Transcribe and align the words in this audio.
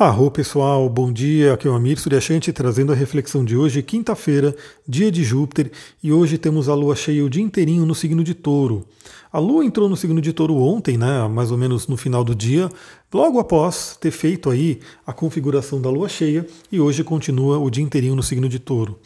Arro 0.00 0.30
pessoal, 0.30 0.88
bom 0.88 1.12
dia, 1.12 1.52
aqui 1.52 1.68
é 1.68 1.70
o 1.70 1.74
Amir 1.74 2.00
Suryashanti 2.00 2.54
trazendo 2.54 2.90
a 2.90 2.94
reflexão 2.94 3.44
de 3.44 3.54
hoje, 3.54 3.82
quinta-feira, 3.82 4.56
dia 4.88 5.12
de 5.12 5.22
Júpiter, 5.22 5.70
e 6.02 6.10
hoje 6.10 6.38
temos 6.38 6.70
a 6.70 6.74
lua 6.74 6.96
cheia 6.96 7.22
o 7.22 7.28
dia 7.28 7.42
inteirinho 7.42 7.84
no 7.84 7.94
signo 7.94 8.24
de 8.24 8.32
touro. 8.32 8.86
A 9.30 9.38
lua 9.38 9.62
entrou 9.62 9.90
no 9.90 9.98
signo 9.98 10.18
de 10.22 10.32
touro 10.32 10.56
ontem, 10.56 10.96
né, 10.96 11.28
mais 11.28 11.50
ou 11.50 11.58
menos 11.58 11.86
no 11.86 11.98
final 11.98 12.24
do 12.24 12.34
dia, 12.34 12.70
logo 13.12 13.38
após 13.38 13.94
ter 14.00 14.10
feito 14.10 14.48
aí 14.48 14.80
a 15.06 15.12
configuração 15.12 15.82
da 15.82 15.90
lua 15.90 16.08
cheia, 16.08 16.46
e 16.72 16.80
hoje 16.80 17.04
continua 17.04 17.58
o 17.58 17.68
dia 17.68 17.84
inteirinho 17.84 18.16
no 18.16 18.22
signo 18.22 18.48
de 18.48 18.58
touro. 18.58 18.98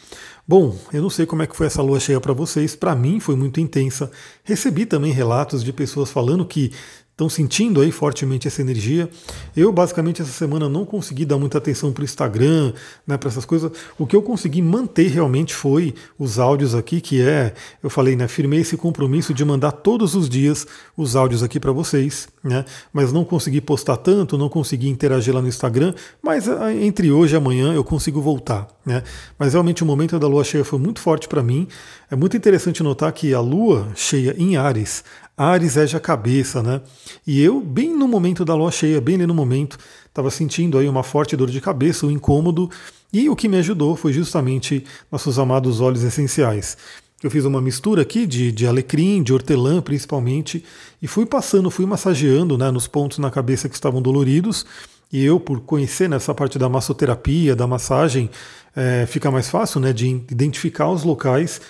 Bom, 0.47 0.79
eu 0.93 1.03
não 1.03 1.11
sei 1.11 1.27
como 1.27 1.43
é 1.43 1.47
que 1.47 1.57
foi 1.57 1.67
essa 1.67 1.83
lua 1.83 1.99
cheia 1.99 2.21
para 2.21 2.33
vocês, 2.33 2.77
para 2.77 2.95
mim 2.95 3.19
foi 3.19 3.35
muito 3.35 3.59
intensa. 3.59 4.13
Recebi 4.45 4.87
também 4.87 5.11
relatos 5.11 5.65
de 5.65 5.73
pessoas 5.73 6.11
falando 6.11 6.45
que 6.45 6.71
estão 7.15 7.29
sentindo 7.29 7.81
aí 7.81 7.93
fortemente 7.93 8.49
essa 8.49 8.61
energia. 8.61 9.09
Eu, 9.57 9.73
basicamente, 9.73 10.21
essa 10.21 10.33
semana 10.33 10.69
não 10.69 10.85
consegui 10.85 11.25
dar 11.25 11.39
muita 11.39 11.59
atenção 11.59 11.93
para 11.93 12.03
o 12.03 12.05
Instagram, 12.05 12.73
né, 13.07 13.17
para 13.17 13.29
essas 13.29 13.45
coisas. 13.45 13.71
O 13.97 14.05
que 14.05 14.17
eu 14.17 14.23
consegui 14.23 14.61
manter 14.61 15.09
realmente 15.09 15.55
foi 15.55 15.95
os 16.19 16.41
áudios 16.41 16.75
aqui, 16.75 17.01
que 17.01 17.23
é, 17.23 17.55
eu 17.81 17.89
falei, 17.89 18.17
né, 18.17 18.27
firmei 18.27 18.61
esse 18.61 18.77
compromisso 18.77 19.33
de 19.33 19.45
mandar 19.45 19.71
todos 19.71 20.17
os 20.17 20.29
dias 20.29 20.67
os 20.97 21.15
áudios 21.15 21.43
aqui 21.45 21.61
para 21.61 21.71
vocês, 21.71 22.29
né, 22.43 22.65
mas 22.93 23.13
não 23.13 23.25
consegui 23.25 23.61
postar 23.61 23.97
tanto, 23.97 24.37
não 24.37 24.49
consegui 24.49 24.89
interagir 24.89 25.33
lá 25.33 25.41
no 25.41 25.49
Instagram, 25.49 25.95
mas 26.21 26.49
ah, 26.49 26.75
entre 26.75 27.13
hoje 27.13 27.35
e 27.35 27.37
amanhã 27.37 27.73
eu 27.73 27.85
consigo 27.85 28.21
voltar, 28.21 28.67
né. 28.85 29.05
Mas 29.39 29.53
realmente 29.53 29.85
o 29.85 29.87
momento 29.87 30.19
da 30.19 30.27
lua 30.27 30.43
cheia 30.43 30.65
foi 30.65 30.81
muito 30.81 31.01
forte 31.01 31.29
para 31.29 31.43
mim. 31.43 31.69
É 32.11 32.17
muito 32.17 32.37
interessante 32.37 32.83
notar 32.83 33.13
que 33.13 33.33
a 33.33 33.41
lua 33.41 33.89
cheia 33.95 34.35
em 34.39 34.57
Ares, 34.57 35.05
Ares 35.37 35.77
é 35.77 35.97
a 35.97 36.01
cabeça, 36.01 36.63
né? 36.63 36.81
E 37.27 37.43
eu, 37.43 37.61
bem 37.61 37.95
no 37.95 38.07
momento 38.07 38.45
da 38.45 38.55
lua 38.55 38.71
cheia, 38.71 39.01
bem 39.01 39.19
no 39.19 39.35
momento, 39.35 39.77
estava 40.07 40.31
sentindo 40.31 40.79
aí 40.79 40.89
uma 40.89 41.03
forte 41.03 41.37
dor 41.37 41.51
de 41.51 41.61
cabeça, 41.61 42.07
um 42.07 42.11
incômodo, 42.11 42.71
e 43.13 43.29
o 43.29 43.35
que 43.35 43.49
me 43.49 43.57
ajudou 43.59 43.97
foi 43.97 44.13
justamente 44.13 44.85
nossos 45.11 45.39
amados 45.39 45.81
óleos 45.81 46.05
essenciais. 46.05 46.77
Eu 47.23 47.31
fiz 47.31 47.45
uma 47.45 47.61
mistura 47.61 48.03
aqui 48.03 48.27
de, 48.27 48.53
de 48.53 48.67
alecrim, 48.67 49.23
de 49.23 49.33
hortelã 49.33 49.81
principalmente, 49.81 50.63
e 51.01 51.07
fui 51.09 51.27
passando, 51.27 51.71
fui 51.71 51.87
massageando 51.87 52.59
né, 52.59 52.71
nos 52.71 52.87
pontos 52.87 53.19
na 53.19 53.31
cabeça 53.31 53.69
que 53.69 53.75
estavam 53.75 54.03
doloridos. 54.03 54.65
E 55.13 55.25
eu, 55.25 55.41
por 55.41 55.61
conhecer 55.61 56.09
nessa 56.09 56.35
parte 56.35 56.59
da 56.59 56.69
massoterapia, 56.69 57.57
da 57.57 57.67
massagem, 57.67 58.29
é, 58.77 59.07
fica 59.07 59.31
mais 59.31 59.49
fácil 59.49 59.81
né, 59.81 59.93
de 59.93 60.09
identificar 60.31 60.91
os 60.91 61.03
locais. 61.03 61.61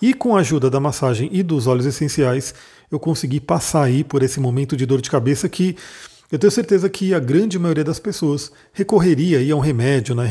E 0.00 0.14
com 0.14 0.36
a 0.36 0.40
ajuda 0.40 0.70
da 0.70 0.78
massagem 0.78 1.28
e 1.32 1.42
dos 1.42 1.66
óleos 1.66 1.86
essenciais, 1.86 2.54
eu 2.90 2.98
consegui 2.98 3.40
passar 3.40 3.84
aí 3.84 4.02
por 4.02 4.22
esse 4.22 4.40
momento 4.40 4.76
de 4.76 4.84
dor 4.86 5.00
de 5.00 5.10
cabeça 5.10 5.48
que 5.48 5.76
eu 6.30 6.38
tenho 6.38 6.50
certeza 6.50 6.88
que 6.88 7.12
a 7.12 7.18
grande 7.18 7.58
maioria 7.58 7.82
das 7.82 7.98
pessoas 7.98 8.52
recorreria 8.72 9.52
a 9.52 9.56
um 9.56 9.60
remédio, 9.60 10.14
né? 10.14 10.24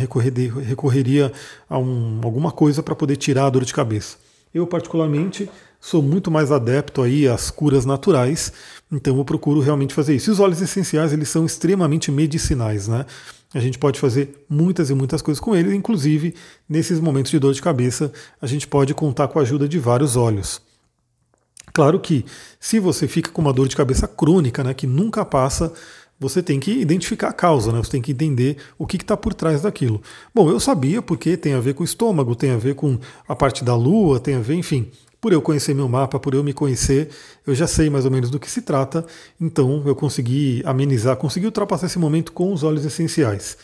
recorreria 0.66 1.32
a 1.70 1.78
um, 1.78 2.22
alguma 2.24 2.52
coisa 2.52 2.82
para 2.82 2.96
poder 2.96 3.18
tirar 3.18 3.48
a 3.48 3.50
dor 3.50 3.66
de 3.66 3.74
cabeça. 3.74 4.16
Eu, 4.54 4.66
particularmente, 4.66 5.50
sou 5.80 6.02
muito 6.02 6.32
mais 6.32 6.54
adepto 6.54 7.02
aí 7.02 7.28
às 7.28 7.52
curas 7.52 7.86
naturais, 7.86 8.54
então 8.90 9.18
eu 9.18 9.26
procuro 9.26 9.60
realmente 9.60 9.94
fazer 9.94 10.16
isso. 10.16 10.30
E 10.30 10.34
os 10.34 10.40
óleos 10.40 10.62
essenciais, 10.62 11.12
eles 11.12 11.28
são 11.28 11.46
extremamente 11.46 12.12
medicinais, 12.12 12.88
né? 12.88 13.06
A 13.54 13.60
gente 13.60 13.78
pode 13.78 14.00
fazer 14.00 14.46
muitas 14.48 14.90
e 14.90 14.94
muitas 14.94 15.22
coisas 15.22 15.40
com 15.40 15.54
eles, 15.56 15.74
inclusive 15.74 16.34
nesses 16.68 17.00
momentos 17.00 17.32
de 17.32 17.40
dor 17.40 17.54
de 17.54 17.62
cabeça, 17.62 18.12
a 18.42 18.48
gente 18.48 18.68
pode 18.68 18.94
contar 18.94 19.28
com 19.28 19.38
a 19.38 19.42
ajuda 19.42 19.68
de 19.68 19.78
vários 19.78 20.16
óleos. 20.16 20.62
Claro 21.74 22.00
que 22.00 22.26
se 22.60 22.80
você 22.80 23.08
fica 23.08 23.32
com 23.32 23.42
uma 23.42 23.54
dor 23.54 23.68
de 23.68 23.76
cabeça 23.76 24.08
crônica, 24.08 24.64
né, 24.64 24.74
que 24.74 24.88
nunca 24.88 25.24
passa, 25.24 25.72
você 26.20 26.44
tem 26.44 26.60
que 26.60 26.72
identificar 26.72 27.30
a 27.30 27.34
causa, 27.34 27.72
né? 27.72 27.78
Você 27.78 27.92
tem 27.92 28.02
que 28.02 28.12
entender 28.12 28.58
o 28.78 28.86
que 28.86 28.98
está 28.98 29.16
por 29.16 29.34
trás 29.34 29.62
daquilo. 29.62 30.02
Bom, 30.36 30.50
eu 30.50 30.60
sabia 30.60 31.02
porque 31.02 31.38
tem 31.38 31.54
a 31.54 31.62
ver 31.62 31.74
com 31.74 31.82
o 31.82 31.86
estômago, 31.86 32.36
tem 32.36 32.52
a 32.52 32.58
ver 32.58 32.76
com 32.76 33.00
a 33.28 33.36
parte 33.36 33.64
da 33.64 33.76
lua, 33.76 34.20
tem 34.20 34.36
a 34.36 34.40
ver, 34.42 34.56
enfim. 34.56 34.92
Por 35.22 35.32
eu 35.32 35.42
conhecer 35.42 35.74
meu 35.74 35.88
mapa, 35.88 36.20
por 36.20 36.34
eu 36.34 36.44
me 36.44 36.54
conhecer, 36.54 37.10
eu 37.48 37.56
já 37.56 37.68
sei 37.68 37.90
mais 37.90 38.06
ou 38.06 38.12
menos 38.12 38.30
do 38.30 38.40
que 38.40 38.50
se 38.50 38.62
trata, 38.62 39.06
então 39.40 39.84
eu 39.86 39.96
consegui 39.96 40.62
amenizar, 40.66 41.16
consegui 41.18 41.46
ultrapassar 41.46 41.88
esse 41.88 42.00
momento 42.00 42.32
com 42.32 42.54
os 42.54 42.64
óleos 42.64 42.86
essenciais. 42.86 43.58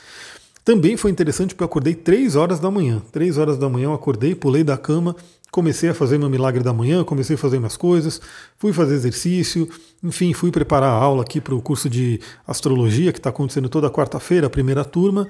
Também 0.65 0.97
foi 0.97 1.11
interessante 1.11 1.53
porque 1.53 1.63
eu 1.63 1.67
acordei 1.67 1.93
3 1.93 2.35
horas 2.35 2.59
da 2.59 2.71
manhã. 2.71 3.01
3 3.11 3.37
horas 3.37 3.57
da 3.57 3.69
manhã 3.69 3.85
eu 3.85 3.93
acordei, 3.93 4.33
pulei 4.33 4.63
da 4.63 4.77
cama, 4.77 5.15
comecei 5.55 5.87
a 5.87 5.93
fazer 5.93 6.17
meu 6.17 6.29
milagre 6.29 6.61
da 6.61 6.73
manhã, 6.73 7.01
comecei 7.05 7.37
a 7.37 7.39
fazer 7.39 7.59
minhas 7.59 7.77
coisas, 7.77 8.19
fui 8.57 8.73
fazer 8.73 8.93
exercício, 8.93 9.69
enfim, 10.03 10.33
fui 10.33 10.51
preparar 10.51 10.89
a 10.89 10.93
aula 10.93 11.23
aqui 11.23 11.39
para 11.39 11.55
o 11.55 11.61
curso 11.61 11.89
de 11.89 12.19
astrologia 12.45 13.13
que 13.13 13.19
está 13.19 13.29
acontecendo 13.29 13.69
toda 13.69 13.89
quarta-feira, 13.89 14.47
a 14.47 14.49
primeira 14.49 14.83
turma. 14.83 15.25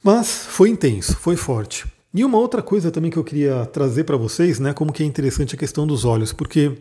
Mas 0.00 0.46
foi 0.46 0.68
intenso, 0.68 1.16
foi 1.16 1.34
forte. 1.34 1.84
E 2.14 2.24
uma 2.24 2.38
outra 2.38 2.62
coisa 2.62 2.92
também 2.92 3.10
que 3.10 3.16
eu 3.16 3.24
queria 3.24 3.66
trazer 3.66 4.04
para 4.04 4.16
vocês, 4.16 4.60
né, 4.60 4.72
como 4.72 4.92
que 4.92 5.02
é 5.02 5.06
interessante 5.06 5.56
a 5.56 5.58
questão 5.58 5.88
dos 5.88 6.04
olhos, 6.04 6.32
porque, 6.32 6.78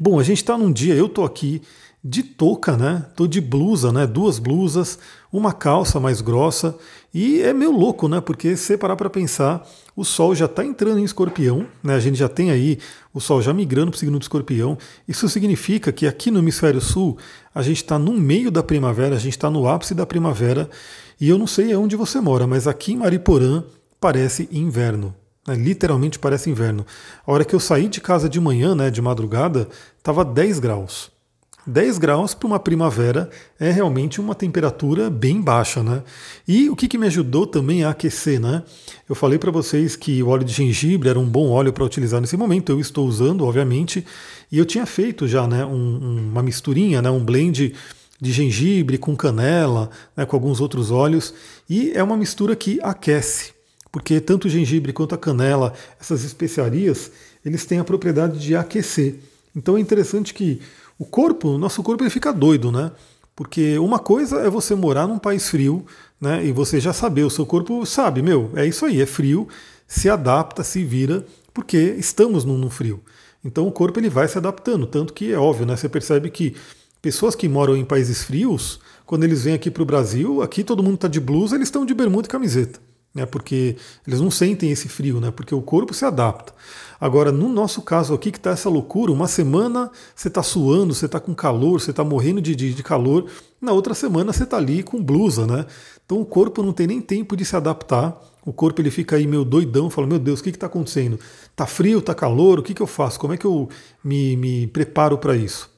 bom, 0.00 0.18
a 0.18 0.22
gente 0.22 0.38
está 0.38 0.56
num 0.56 0.72
dia, 0.72 0.94
eu 0.94 1.04
estou 1.04 1.26
aqui 1.26 1.60
de 2.08 2.22
touca, 2.22 2.76
né? 2.76 3.04
Tô 3.16 3.26
de 3.26 3.40
blusa, 3.40 3.90
né? 3.90 4.06
Duas 4.06 4.38
blusas, 4.38 4.96
uma 5.32 5.52
calça 5.52 5.98
mais 5.98 6.20
grossa 6.20 6.76
e 7.12 7.42
é 7.42 7.52
meio 7.52 7.72
louco, 7.72 8.06
né? 8.06 8.20
Porque 8.20 8.56
se 8.56 8.78
parar 8.78 8.94
para 8.94 9.10
pensar, 9.10 9.66
o 9.96 10.04
Sol 10.04 10.32
já 10.32 10.44
está 10.44 10.64
entrando 10.64 11.00
em 11.00 11.04
Escorpião, 11.04 11.66
né? 11.82 11.96
A 11.96 12.00
gente 12.00 12.16
já 12.16 12.28
tem 12.28 12.52
aí 12.52 12.78
o 13.12 13.20
Sol 13.20 13.42
já 13.42 13.52
migrando 13.52 13.90
para 13.90 13.96
o 13.96 13.98
signo 13.98 14.18
do 14.20 14.22
Escorpião. 14.22 14.78
Isso 15.08 15.28
significa 15.28 15.90
que 15.90 16.06
aqui 16.06 16.30
no 16.30 16.38
hemisfério 16.38 16.80
Sul 16.80 17.18
a 17.52 17.60
gente 17.60 17.78
está 17.78 17.98
no 17.98 18.12
meio 18.12 18.52
da 18.52 18.62
primavera, 18.62 19.16
a 19.16 19.18
gente 19.18 19.36
está 19.36 19.50
no 19.50 19.68
ápice 19.68 19.92
da 19.92 20.06
primavera 20.06 20.70
e 21.20 21.28
eu 21.28 21.36
não 21.36 21.46
sei 21.46 21.74
onde 21.74 21.96
você 21.96 22.20
mora, 22.20 22.46
mas 22.46 22.68
aqui 22.68 22.92
em 22.92 22.98
Mariporã 22.98 23.64
parece 24.00 24.48
inverno. 24.52 25.12
Né? 25.44 25.56
Literalmente 25.56 26.20
parece 26.20 26.50
inverno. 26.50 26.86
A 27.26 27.32
hora 27.32 27.44
que 27.44 27.54
eu 27.54 27.60
saí 27.60 27.88
de 27.88 28.00
casa 28.00 28.28
de 28.28 28.38
manhã, 28.38 28.76
né, 28.76 28.90
de 28.90 29.02
madrugada, 29.02 29.68
estava 29.98 30.24
10 30.24 30.60
graus. 30.60 31.15
10 31.66 31.98
graus 31.98 32.32
para 32.32 32.46
uma 32.46 32.60
primavera 32.60 33.28
é 33.58 33.72
realmente 33.72 34.20
uma 34.20 34.36
temperatura 34.36 35.10
bem 35.10 35.40
baixa, 35.40 35.82
né? 35.82 36.02
E 36.46 36.70
o 36.70 36.76
que, 36.76 36.86
que 36.86 36.96
me 36.96 37.06
ajudou 37.08 37.44
também 37.44 37.82
a 37.82 37.90
aquecer, 37.90 38.40
né? 38.40 38.62
Eu 39.08 39.16
falei 39.16 39.36
para 39.36 39.50
vocês 39.50 39.96
que 39.96 40.22
o 40.22 40.28
óleo 40.28 40.44
de 40.44 40.52
gengibre 40.52 41.08
era 41.08 41.18
um 41.18 41.28
bom 41.28 41.48
óleo 41.48 41.72
para 41.72 41.84
utilizar 41.84 42.20
nesse 42.20 42.36
momento, 42.36 42.70
eu 42.70 42.78
estou 42.78 43.06
usando, 43.06 43.44
obviamente, 43.44 44.06
e 44.50 44.58
eu 44.58 44.64
tinha 44.64 44.86
feito 44.86 45.26
já 45.26 45.46
né, 45.48 45.64
um, 45.64 46.28
uma 46.30 46.42
misturinha, 46.42 47.02
né, 47.02 47.10
um 47.10 47.24
blend 47.24 47.74
de 48.20 48.32
gengibre 48.32 48.96
com 48.96 49.16
canela, 49.16 49.90
né, 50.16 50.24
com 50.24 50.36
alguns 50.36 50.60
outros 50.60 50.92
óleos, 50.92 51.34
e 51.68 51.90
é 51.92 52.02
uma 52.02 52.16
mistura 52.16 52.54
que 52.54 52.78
aquece, 52.80 53.52
porque 53.90 54.20
tanto 54.20 54.46
o 54.46 54.50
gengibre 54.50 54.92
quanto 54.92 55.16
a 55.16 55.18
canela, 55.18 55.72
essas 56.00 56.22
especiarias, 56.22 57.10
eles 57.44 57.64
têm 57.64 57.80
a 57.80 57.84
propriedade 57.84 58.38
de 58.38 58.54
aquecer. 58.54 59.16
Então 59.54 59.76
é 59.76 59.80
interessante 59.80 60.32
que 60.32 60.60
o 60.98 61.04
corpo, 61.04 61.58
nosso 61.58 61.82
corpo 61.82 62.02
ele 62.02 62.10
fica 62.10 62.32
doido, 62.32 62.72
né? 62.72 62.92
Porque 63.34 63.78
uma 63.78 63.98
coisa 63.98 64.40
é 64.40 64.48
você 64.48 64.74
morar 64.74 65.06
num 65.06 65.18
país 65.18 65.48
frio, 65.48 65.84
né? 66.20 66.44
E 66.44 66.52
você 66.52 66.80
já 66.80 66.92
saber, 66.92 67.24
o 67.24 67.30
seu 67.30 67.44
corpo 67.44 67.84
sabe, 67.84 68.22
meu, 68.22 68.50
é 68.54 68.66
isso 68.66 68.86
aí, 68.86 69.00
é 69.00 69.06
frio, 69.06 69.46
se 69.86 70.08
adapta, 70.08 70.64
se 70.64 70.82
vira, 70.84 71.24
porque 71.52 71.94
estamos 71.98 72.44
num, 72.44 72.70
frio. 72.70 73.02
Então 73.44 73.66
o 73.66 73.72
corpo 73.72 74.00
ele 74.00 74.08
vai 74.08 74.26
se 74.26 74.38
adaptando, 74.38 74.86
tanto 74.86 75.12
que 75.12 75.32
é 75.32 75.38
óbvio, 75.38 75.66
né? 75.66 75.76
Você 75.76 75.88
percebe 75.88 76.30
que 76.30 76.56
pessoas 77.02 77.34
que 77.34 77.48
moram 77.48 77.76
em 77.76 77.84
países 77.84 78.24
frios, 78.24 78.80
quando 79.04 79.24
eles 79.24 79.44
vêm 79.44 79.54
aqui 79.54 79.70
para 79.70 79.82
o 79.82 79.86
Brasil, 79.86 80.42
aqui 80.42 80.64
todo 80.64 80.82
mundo 80.82 80.96
está 80.96 81.08
de 81.08 81.20
blusa, 81.20 81.56
eles 81.56 81.68
estão 81.68 81.84
de 81.84 81.94
bermuda 81.94 82.26
e 82.26 82.30
camiseta 82.30 82.80
né, 83.16 83.24
porque 83.24 83.76
eles 84.06 84.20
não 84.20 84.30
sentem 84.30 84.70
esse 84.70 84.88
frio, 84.88 85.18
né, 85.18 85.30
porque 85.30 85.54
o 85.54 85.62
corpo 85.62 85.94
se 85.94 86.04
adapta. 86.04 86.52
Agora, 87.00 87.30
no 87.30 87.48
nosso 87.48 87.82
caso 87.82 88.14
aqui, 88.14 88.30
que 88.30 88.38
está 88.38 88.50
essa 88.50 88.68
loucura, 88.68 89.12
uma 89.12 89.28
semana 89.28 89.90
você 90.14 90.28
está 90.28 90.42
suando, 90.42 90.94
você 90.94 91.06
está 91.06 91.20
com 91.20 91.34
calor, 91.34 91.80
você 91.80 91.90
está 91.90 92.02
morrendo 92.04 92.40
de, 92.40 92.54
de, 92.54 92.72
de, 92.74 92.82
calor, 92.82 93.26
na 93.60 93.72
outra 93.72 93.94
semana 93.94 94.32
você 94.32 94.44
está 94.44 94.56
ali 94.56 94.82
com 94.82 95.02
blusa, 95.02 95.46
né? 95.46 95.66
Então 96.04 96.20
o 96.20 96.24
corpo 96.24 96.62
não 96.62 96.72
tem 96.72 96.86
nem 96.86 97.00
tempo 97.00 97.36
de 97.36 97.44
se 97.44 97.54
adaptar, 97.56 98.18
o 98.44 98.52
corpo 98.52 98.80
ele 98.80 98.90
fica 98.90 99.16
aí 99.16 99.26
meio 99.26 99.44
doidão, 99.44 99.90
fala, 99.90 100.06
meu 100.06 100.18
Deus, 100.18 100.40
o 100.40 100.42
que 100.42 100.50
está 100.50 100.66
acontecendo? 100.66 101.18
Está 101.50 101.66
frio, 101.66 101.98
está 101.98 102.14
calor, 102.14 102.58
o 102.58 102.62
que, 102.62 102.72
que 102.72 102.82
eu 102.82 102.86
faço? 102.86 103.18
Como 103.18 103.32
é 103.32 103.36
que 103.36 103.44
eu 103.44 103.68
me, 104.02 104.36
me 104.36 104.66
preparo 104.68 105.18
para 105.18 105.36
isso? 105.36 105.70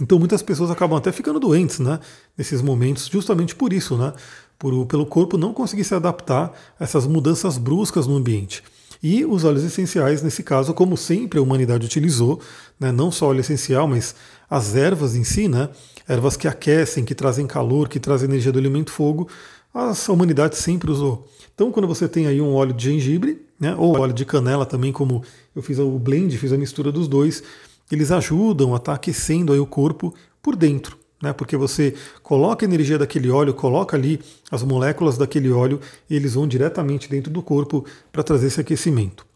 Então 0.00 0.18
muitas 0.18 0.42
pessoas 0.42 0.70
acabam 0.70 0.98
até 0.98 1.10
ficando 1.10 1.40
doentes, 1.40 1.78
né? 1.78 1.98
Nesses 2.36 2.60
momentos, 2.60 3.06
justamente 3.06 3.54
por 3.54 3.72
isso, 3.72 3.96
né? 3.96 4.12
por, 4.58 4.86
pelo 4.86 5.06
corpo 5.06 5.36
não 5.36 5.52
conseguir 5.52 5.84
se 5.84 5.94
adaptar 5.94 6.52
a 6.78 6.84
essas 6.84 7.06
mudanças 7.06 7.58
bruscas 7.58 8.06
no 8.06 8.16
ambiente. 8.16 8.62
E 9.08 9.24
os 9.24 9.44
óleos 9.44 9.62
essenciais, 9.62 10.20
nesse 10.20 10.42
caso, 10.42 10.74
como 10.74 10.96
sempre 10.96 11.38
a 11.38 11.42
humanidade 11.42 11.86
utilizou, 11.86 12.40
né, 12.78 12.90
não 12.90 13.12
só 13.12 13.28
óleo 13.28 13.38
essencial, 13.38 13.86
mas 13.86 14.16
as 14.50 14.74
ervas 14.74 15.14
em 15.14 15.22
si, 15.22 15.46
né, 15.46 15.68
ervas 16.08 16.36
que 16.36 16.48
aquecem, 16.48 17.04
que 17.04 17.14
trazem 17.14 17.46
calor, 17.46 17.88
que 17.88 18.00
trazem 18.00 18.28
energia 18.28 18.50
do 18.50 18.58
elemento 18.58 18.90
fogo, 18.90 19.28
a 19.72 19.92
humanidade 20.10 20.56
sempre 20.56 20.90
usou. 20.90 21.24
Então, 21.54 21.70
quando 21.70 21.86
você 21.86 22.08
tem 22.08 22.26
aí 22.26 22.40
um 22.40 22.52
óleo 22.52 22.72
de 22.72 22.90
gengibre, 22.90 23.46
né, 23.60 23.76
ou 23.78 23.96
óleo 23.96 24.12
de 24.12 24.24
canela 24.24 24.66
também, 24.66 24.90
como 24.90 25.22
eu 25.54 25.62
fiz 25.62 25.78
o 25.78 25.88
blend, 26.00 26.36
fiz 26.36 26.52
a 26.52 26.58
mistura 26.58 26.90
dos 26.90 27.06
dois, 27.06 27.44
eles 27.92 28.10
ajudam 28.10 28.74
a 28.74 28.78
estar 28.78 28.90
tá 28.90 28.96
aquecendo 28.96 29.52
aí 29.52 29.60
o 29.60 29.66
corpo 29.68 30.12
por 30.42 30.56
dentro. 30.56 30.98
Né? 31.22 31.32
Porque 31.32 31.56
você 31.56 31.94
coloca 32.22 32.64
a 32.64 32.68
energia 32.68 32.98
daquele 32.98 33.30
óleo, 33.30 33.54
coloca 33.54 33.96
ali 33.96 34.20
as 34.50 34.62
moléculas 34.62 35.16
daquele 35.16 35.50
óleo 35.50 35.80
e 36.08 36.16
eles 36.16 36.34
vão 36.34 36.46
diretamente 36.46 37.08
dentro 37.08 37.32
do 37.32 37.42
corpo 37.42 37.84
para 38.12 38.22
trazer 38.22 38.48
esse 38.48 38.60
aquecimento. 38.60 39.26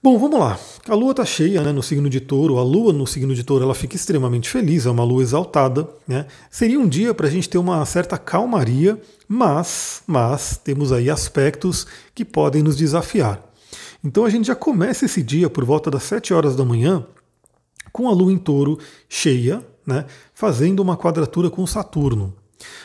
Bom, 0.00 0.16
vamos 0.16 0.38
lá. 0.38 0.56
A 0.88 0.94
lua 0.94 1.10
está 1.10 1.24
cheia 1.24 1.60
né, 1.60 1.72
no 1.72 1.82
signo 1.82 2.08
de 2.08 2.20
touro. 2.20 2.58
A 2.58 2.62
lua 2.62 2.92
no 2.92 3.04
signo 3.04 3.34
de 3.34 3.42
touro 3.42 3.64
ela 3.64 3.74
fica 3.74 3.96
extremamente 3.96 4.48
feliz, 4.48 4.86
é 4.86 4.90
uma 4.90 5.02
lua 5.02 5.22
exaltada. 5.22 5.88
Né? 6.06 6.26
Seria 6.48 6.78
um 6.78 6.88
dia 6.88 7.12
para 7.12 7.26
a 7.26 7.30
gente 7.30 7.48
ter 7.48 7.58
uma 7.58 7.84
certa 7.84 8.16
calmaria, 8.16 9.00
mas, 9.26 10.02
mas 10.06 10.56
temos 10.56 10.92
aí 10.92 11.10
aspectos 11.10 11.84
que 12.14 12.24
podem 12.24 12.62
nos 12.62 12.76
desafiar. 12.76 13.42
Então 14.02 14.24
a 14.24 14.30
gente 14.30 14.46
já 14.46 14.54
começa 14.54 15.04
esse 15.04 15.20
dia 15.20 15.50
por 15.50 15.64
volta 15.64 15.90
das 15.90 16.04
7 16.04 16.32
horas 16.32 16.54
da 16.54 16.64
manhã 16.64 17.04
com 17.92 18.08
a 18.08 18.12
lua 18.12 18.32
em 18.32 18.38
touro 18.38 18.78
cheia, 19.08 19.66
né, 19.84 20.06
fazendo 20.38 20.78
uma 20.78 20.96
quadratura 20.96 21.50
com 21.50 21.66
Saturno. 21.66 22.32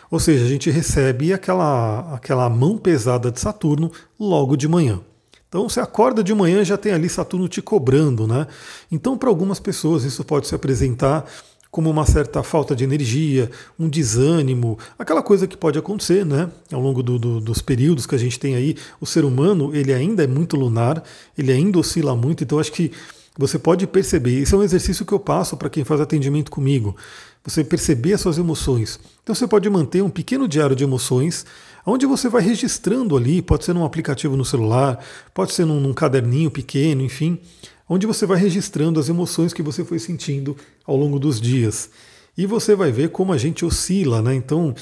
Ou 0.09 0.19
seja, 0.19 0.43
a 0.43 0.47
gente 0.47 0.71
recebe 0.71 1.31
aquela, 1.31 2.15
aquela 2.15 2.49
mão 2.49 2.79
pesada 2.79 3.29
de 3.29 3.39
Saturno 3.39 3.91
logo 4.19 4.57
de 4.57 4.67
manhã. 4.67 5.01
Então 5.49 5.69
você 5.69 5.79
acorda 5.79 6.23
de 6.23 6.33
manhã 6.33 6.63
já 6.63 6.77
tem 6.77 6.93
ali 6.93 7.07
Saturno 7.07 7.47
te 7.47 7.61
cobrando, 7.61 8.25
né? 8.25 8.47
Então 8.91 9.15
para 9.15 9.29
algumas 9.29 9.59
pessoas 9.59 10.03
isso 10.03 10.23
pode 10.23 10.47
se 10.47 10.55
apresentar 10.55 11.29
como 11.69 11.91
uma 11.91 12.07
certa 12.07 12.41
falta 12.41 12.75
de 12.75 12.83
energia, 12.83 13.51
um 13.77 13.87
desânimo, 13.87 14.79
aquela 14.97 15.21
coisa 15.21 15.45
que 15.45 15.55
pode 15.55 15.77
acontecer, 15.77 16.25
né? 16.25 16.49
Ao 16.71 16.81
longo 16.81 17.03
do, 17.03 17.19
do, 17.19 17.39
dos 17.39 17.61
períodos 17.61 18.07
que 18.07 18.15
a 18.15 18.19
gente 18.19 18.39
tem 18.39 18.55
aí, 18.55 18.75
o 18.99 19.05
ser 19.05 19.23
humano 19.23 19.75
ele 19.75 19.93
ainda 19.93 20.23
é 20.23 20.27
muito 20.27 20.57
lunar, 20.57 21.03
ele 21.37 21.51
ainda 21.51 21.77
oscila 21.77 22.15
muito, 22.15 22.43
então 22.43 22.57
acho 22.57 22.71
que 22.71 22.91
você 23.37 23.57
pode 23.57 23.87
perceber. 23.87 24.39
Esse 24.41 24.53
é 24.53 24.57
um 24.57 24.63
exercício 24.63 25.05
que 25.05 25.13
eu 25.13 25.19
passo 25.19 25.57
para 25.57 25.69
quem 25.69 25.83
faz 25.83 25.99
atendimento 25.99 26.51
comigo. 26.51 26.95
Você 27.45 27.63
perceber 27.63 28.13
as 28.13 28.21
suas 28.21 28.37
emoções. 28.37 28.99
Então 29.21 29.35
você 29.35 29.45
pode 29.45 29.69
manter 29.69 30.01
um 30.01 30.09
pequeno 30.09 30.47
diário 30.47 30.75
de 30.75 30.83
emoções 30.83 31.45
onde 31.85 32.05
você 32.05 32.29
vai 32.29 32.41
registrando 32.41 33.17
ali, 33.17 33.41
pode 33.41 33.65
ser 33.65 33.73
num 33.73 33.83
aplicativo 33.83 34.37
no 34.37 34.45
celular, 34.45 35.03
pode 35.33 35.53
ser 35.53 35.65
num, 35.65 35.79
num 35.79 35.93
caderninho 35.93 36.49
pequeno, 36.49 37.01
enfim, 37.01 37.39
onde 37.87 38.07
você 38.07 38.25
vai 38.25 38.37
registrando 38.37 38.99
as 38.99 39.09
emoções 39.09 39.53
que 39.53 39.61
você 39.61 39.83
foi 39.83 39.99
sentindo 39.99 40.55
ao 40.85 40.95
longo 40.95 41.19
dos 41.19 41.41
dias. 41.41 41.89
E 42.37 42.45
você 42.45 42.75
vai 42.75 42.91
ver 42.91 43.09
como 43.09 43.33
a 43.33 43.37
gente 43.37 43.65
oscila, 43.65 44.21
né? 44.21 44.33
Então, 44.33 44.73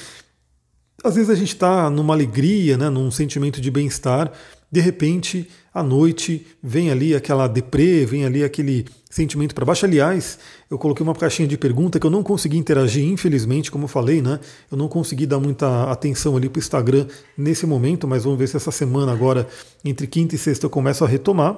às 1.03 1.15
vezes 1.15 1.29
a 1.29 1.35
gente 1.35 1.53
está 1.53 1.89
numa 1.89 2.13
alegria, 2.13 2.77
né, 2.77 2.89
num 2.89 3.09
sentimento 3.09 3.59
de 3.59 3.71
bem-estar, 3.71 4.31
de 4.71 4.79
repente, 4.79 5.49
à 5.73 5.83
noite, 5.83 6.47
vem 6.63 6.89
ali 6.89 7.13
aquela 7.13 7.47
deprê, 7.47 8.05
vem 8.05 8.23
ali 8.25 8.41
aquele 8.41 8.85
sentimento 9.09 9.53
para 9.53 9.65
baixo. 9.65 9.85
Aliás, 9.85 10.39
eu 10.69 10.77
coloquei 10.77 11.03
uma 11.03 11.13
caixinha 11.13 11.47
de 11.47 11.57
pergunta 11.57 11.99
que 11.99 12.05
eu 12.05 12.09
não 12.09 12.23
consegui 12.23 12.57
interagir, 12.57 13.03
infelizmente, 13.03 13.69
como 13.69 13.83
eu 13.83 13.89
falei, 13.89 14.21
né? 14.21 14.39
Eu 14.71 14.77
não 14.77 14.87
consegui 14.87 15.25
dar 15.25 15.39
muita 15.39 15.91
atenção 15.91 16.37
ali 16.37 16.47
para 16.47 16.59
o 16.59 16.61
Instagram 16.61 17.05
nesse 17.37 17.65
momento, 17.65 18.07
mas 18.07 18.23
vamos 18.23 18.39
ver 18.39 18.47
se 18.47 18.55
essa 18.55 18.71
semana 18.71 19.11
agora, 19.11 19.45
entre 19.83 20.07
quinta 20.07 20.35
e 20.35 20.37
sexta, 20.37 20.65
eu 20.65 20.69
começo 20.69 21.03
a 21.03 21.07
retomar. 21.07 21.57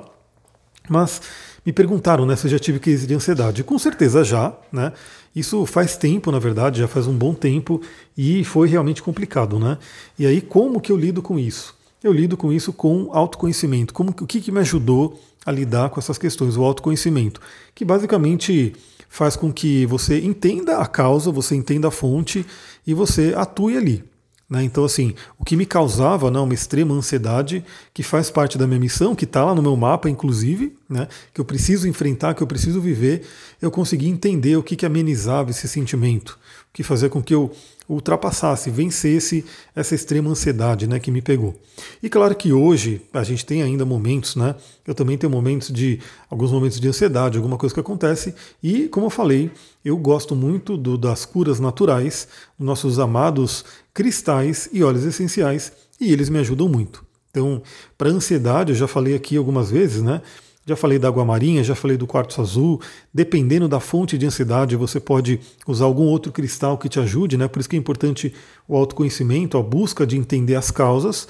Mas 0.90 1.22
me 1.64 1.72
perguntaram 1.72 2.26
né, 2.26 2.36
se 2.36 2.48
eu 2.48 2.52
já 2.52 2.60
tive 2.60 2.80
crise 2.80 3.06
de 3.06 3.14
ansiedade. 3.14 3.64
Com 3.64 3.78
certeza 3.78 4.24
já, 4.24 4.58
né? 4.72 4.92
Isso 5.36 5.66
faz 5.68 5.96
tempo, 5.96 6.32
na 6.32 6.40
verdade, 6.40 6.80
já 6.80 6.88
faz 6.88 7.06
um 7.06 7.14
bom 7.16 7.34
tempo 7.34 7.80
e 8.18 8.44
foi 8.44 8.68
realmente 8.68 9.04
complicado, 9.04 9.60
né? 9.60 9.78
E 10.18 10.26
aí, 10.26 10.42
como 10.42 10.82
que 10.82 10.92
eu 10.92 10.98
lido 10.98 11.22
com 11.22 11.38
isso? 11.40 11.76
Eu 12.04 12.12
lido 12.12 12.36
com 12.36 12.52
isso 12.52 12.74
com 12.74 13.10
autoconhecimento. 13.12 13.94
Como, 13.94 14.10
o 14.10 14.28
que, 14.28 14.42
que 14.42 14.52
me 14.52 14.60
ajudou 14.60 15.20
a 15.46 15.52
lidar 15.52 15.90
com 15.90 16.00
essas 16.00 16.18
questões? 16.18 16.58
O 16.58 16.64
autoconhecimento, 16.64 17.40
que 17.74 17.86
basicamente 17.86 18.74
faz 19.08 19.36
com 19.36 19.54
que 19.54 19.86
você 19.86 20.20
entenda 20.20 20.80
a 20.80 20.86
causa, 20.86 21.32
você 21.32 21.56
entenda 21.56 21.88
a 21.88 21.92
fonte 21.92 22.46
e 22.86 22.94
você 22.94 23.34
atue 23.38 23.78
ali. 23.78 24.04
Né? 24.50 24.64
Então, 24.64 24.84
assim, 24.84 25.16
o 25.40 25.46
que 25.46 25.56
me 25.56 25.66
causava 25.66 26.30
né, 26.30 26.40
uma 26.40 26.54
extrema 26.54 26.94
ansiedade, 26.94 27.64
que 27.94 28.04
faz 28.04 28.30
parte 28.30 28.58
da 28.58 28.68
minha 28.68 28.80
missão, 28.80 29.16
que 29.16 29.26
está 29.26 29.44
lá 29.44 29.56
no 29.56 29.62
meu 29.62 29.76
mapa, 29.76 30.10
inclusive, 30.10 30.76
né, 30.90 31.08
que 31.34 31.40
eu 31.40 31.46
preciso 31.46 31.88
enfrentar, 31.88 32.34
que 32.34 32.44
eu 32.44 32.48
preciso 32.48 32.82
viver, 32.82 33.24
eu 33.62 33.72
consegui 33.72 34.08
entender 34.10 34.56
o 34.56 34.64
que, 34.64 34.76
que 34.76 34.86
amenizava 34.86 35.50
esse 35.50 35.68
sentimento, 35.68 36.38
que 36.74 36.82
fazia 36.82 37.08
com 37.08 37.22
que 37.22 37.36
eu 37.36 37.52
ultrapassasse, 37.88 38.72
vencesse 38.72 39.46
essa 39.76 39.94
extrema 39.94 40.30
ansiedade 40.30 40.88
né, 40.88 41.00
que 41.00 41.12
me 41.12 41.22
pegou. 41.22 41.56
E 42.02 42.10
claro 42.10 42.36
que 42.36 42.52
hoje 42.52 43.02
a 43.14 43.24
gente 43.24 43.46
tem 43.46 43.62
ainda 43.62 43.86
momentos, 43.86 44.36
né? 44.36 44.56
Eu 44.88 44.96
também 44.96 45.18
tenho 45.18 45.32
momentos 45.32 45.72
de 45.72 46.00
alguns 46.30 46.52
momentos 46.52 46.80
de 46.80 46.88
ansiedade, 46.88 47.38
alguma 47.38 47.58
coisa 47.58 47.74
que 47.74 47.80
acontece, 47.80 48.34
e 48.62 48.88
como 48.88 49.06
eu 49.06 49.10
falei, 49.10 49.52
eu 49.86 49.98
gosto 49.98 50.36
muito 50.36 50.76
do, 50.76 50.98
das 50.98 51.26
curas 51.26 51.60
naturais, 51.60 52.28
nossos 52.58 53.00
amados 53.00 53.64
cristais 53.94 54.68
e 54.74 54.84
óleos 54.84 55.06
essenciais, 55.06 55.72
e 56.00 56.12
eles 56.12 56.30
me 56.30 56.40
ajudam 56.40 56.68
muito. 56.68 57.06
Então, 57.30 57.62
para 57.98 58.10
ansiedade, 58.10 58.72
eu 58.72 58.76
já 58.76 58.88
falei 58.88 59.16
aqui 59.16 59.38
algumas 59.38 59.70
vezes, 59.72 60.02
né? 60.02 60.22
Já 60.66 60.76
falei 60.76 60.98
da 60.98 61.10
água 61.10 61.26
marinha, 61.26 61.64
já 61.64 61.76
falei 61.76 61.98
do 61.98 62.08
quartzo 62.08 62.42
azul. 62.42 62.80
Dependendo 63.14 63.68
da 63.68 63.80
fonte 63.80 64.18
de 64.18 64.26
ansiedade, 64.26 64.76
você 64.76 65.00
pode 65.00 65.40
usar 65.68 65.86
algum 65.86 66.06
outro 66.06 66.32
cristal 66.32 66.78
que 66.78 66.88
te 66.88 67.00
ajude, 67.00 67.38
né? 67.38 67.48
Por 67.48 67.60
isso 67.60 67.70
que 67.70 67.76
é 67.76 67.80
importante 67.80 68.34
o 68.68 68.76
autoconhecimento, 68.78 69.58
a 69.58 69.64
busca 69.64 70.08
de 70.08 70.18
entender 70.18 70.56
as 70.56 70.72
causas. 70.72 71.28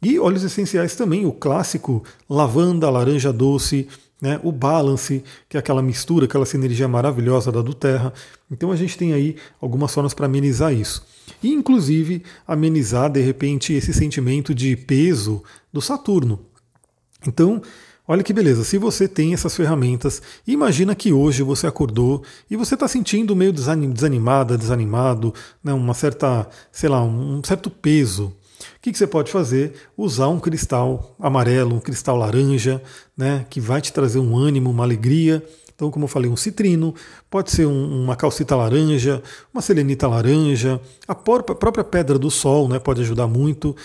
E 0.00 0.18
óleos 0.18 0.44
essenciais 0.44 0.94
também, 0.94 1.26
o 1.26 1.32
clássico 1.32 2.04
lavanda, 2.28 2.88
laranja 2.88 3.32
doce, 3.32 3.88
né, 4.20 4.40
o 4.42 4.50
balance, 4.50 5.22
que 5.48 5.56
é 5.56 5.60
aquela 5.60 5.82
mistura, 5.82 6.24
aquela 6.24 6.46
sinergia 6.46 6.88
maravilhosa 6.88 7.52
da 7.52 7.60
do 7.60 7.74
terra. 7.74 8.12
Então 8.50 8.70
a 8.70 8.76
gente 8.76 8.96
tem 8.96 9.12
aí 9.12 9.36
algumas 9.60 9.92
formas 9.92 10.14
para 10.14 10.26
amenizar 10.26 10.72
isso. 10.72 11.04
E 11.42 11.52
inclusive 11.52 12.22
amenizar 12.46 13.10
de 13.10 13.20
repente 13.20 13.72
esse 13.72 13.92
sentimento 13.92 14.54
de 14.54 14.76
peso 14.76 15.42
do 15.72 15.80
Saturno. 15.80 16.40
Então, 17.26 17.60
Olha 18.08 18.22
que 18.22 18.32
beleza, 18.32 18.62
se 18.62 18.78
você 18.78 19.08
tem 19.08 19.34
essas 19.34 19.56
ferramentas, 19.56 20.22
imagina 20.46 20.94
que 20.94 21.12
hoje 21.12 21.42
você 21.42 21.66
acordou 21.66 22.22
e 22.48 22.54
você 22.54 22.74
está 22.74 22.86
sentindo 22.86 23.34
meio 23.34 23.52
desanimada, 23.52 24.56
desanimado, 24.56 25.34
né, 25.62 25.72
uma 25.72 25.92
certa, 25.92 26.48
sei 26.70 26.88
lá, 26.88 27.02
um 27.02 27.42
certo 27.42 27.68
peso. 27.68 28.26
O 28.26 28.80
que, 28.80 28.92
que, 28.92 28.98
você 28.98 29.08
pode 29.08 29.32
fazer? 29.32 29.72
Usar 29.96 30.28
um 30.28 30.38
cristal 30.38 31.16
amarelo, 31.18 31.74
um 31.74 31.80
cristal 31.80 32.16
laranja, 32.16 32.80
né, 33.16 33.44
que 33.50 33.60
vai 33.60 33.80
te 33.80 33.92
trazer 33.92 34.20
um 34.20 34.36
ânimo, 34.36 34.70
uma 34.70 34.84
alegria. 34.84 35.42
Então, 35.74 35.90
como 35.90 36.04
eu 36.04 36.08
falei, 36.08 36.30
um 36.30 36.36
citrino, 36.36 36.94
pode 37.28 37.50
ser 37.50 37.66
um, 37.66 38.04
uma 38.04 38.14
calcita 38.14 38.54
laranja, 38.54 39.20
uma 39.52 39.60
selenita 39.60 40.06
laranja, 40.06 40.80
a 41.06 41.14
própria 41.14 41.84
pedra 41.84 42.18
do 42.18 42.30
sol 42.30 42.68
né, 42.68 42.78
pode 42.78 43.02
ajudar 43.02 43.26
muito. 43.26 43.76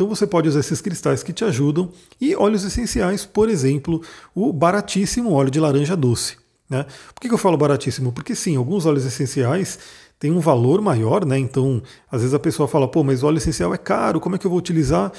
Então 0.00 0.08
você 0.08 0.26
pode 0.26 0.48
usar 0.48 0.60
esses 0.60 0.80
cristais 0.80 1.22
que 1.22 1.30
te 1.30 1.44
ajudam 1.44 1.92
e 2.18 2.34
óleos 2.34 2.64
essenciais, 2.64 3.26
por 3.26 3.50
exemplo, 3.50 4.00
o 4.34 4.50
baratíssimo 4.50 5.30
óleo 5.30 5.50
de 5.50 5.60
laranja 5.60 5.94
doce. 5.94 6.38
Né? 6.70 6.86
Por 7.14 7.20
que 7.20 7.30
eu 7.30 7.36
falo 7.36 7.54
baratíssimo? 7.58 8.10
Porque 8.10 8.34
sim, 8.34 8.56
alguns 8.56 8.86
óleos 8.86 9.04
essenciais 9.04 9.78
têm 10.18 10.32
um 10.32 10.40
valor 10.40 10.80
maior, 10.80 11.26
né? 11.26 11.38
Então, 11.38 11.82
às 12.10 12.22
vezes 12.22 12.32
a 12.32 12.38
pessoa 12.38 12.66
fala, 12.66 12.88
pô, 12.88 13.04
mas 13.04 13.22
o 13.22 13.26
óleo 13.26 13.36
essencial 13.36 13.74
é 13.74 13.76
caro, 13.76 14.20
como 14.20 14.36
é 14.36 14.38
que 14.38 14.46
eu 14.46 14.50
vou 14.50 14.58
utilizar? 14.58 15.12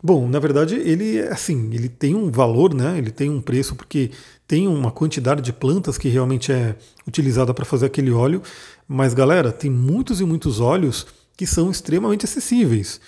Bom, 0.00 0.28
na 0.28 0.38
verdade, 0.38 0.76
ele 0.76 1.18
é 1.18 1.32
assim, 1.32 1.74
ele 1.74 1.88
tem 1.88 2.14
um 2.14 2.30
valor, 2.30 2.72
né? 2.72 2.96
Ele 2.96 3.10
tem 3.10 3.28
um 3.28 3.40
preço 3.40 3.74
porque 3.74 4.12
tem 4.46 4.68
uma 4.68 4.92
quantidade 4.92 5.42
de 5.42 5.52
plantas 5.52 5.98
que 5.98 6.08
realmente 6.08 6.52
é 6.52 6.76
utilizada 7.08 7.52
para 7.52 7.64
fazer 7.64 7.86
aquele 7.86 8.12
óleo. 8.12 8.40
Mas, 8.86 9.14
galera, 9.14 9.50
tem 9.50 9.68
muitos 9.68 10.20
e 10.20 10.24
muitos 10.24 10.60
óleos 10.60 11.08
que 11.36 11.44
são 11.44 11.72
extremamente 11.72 12.24
acessíveis. 12.24 13.00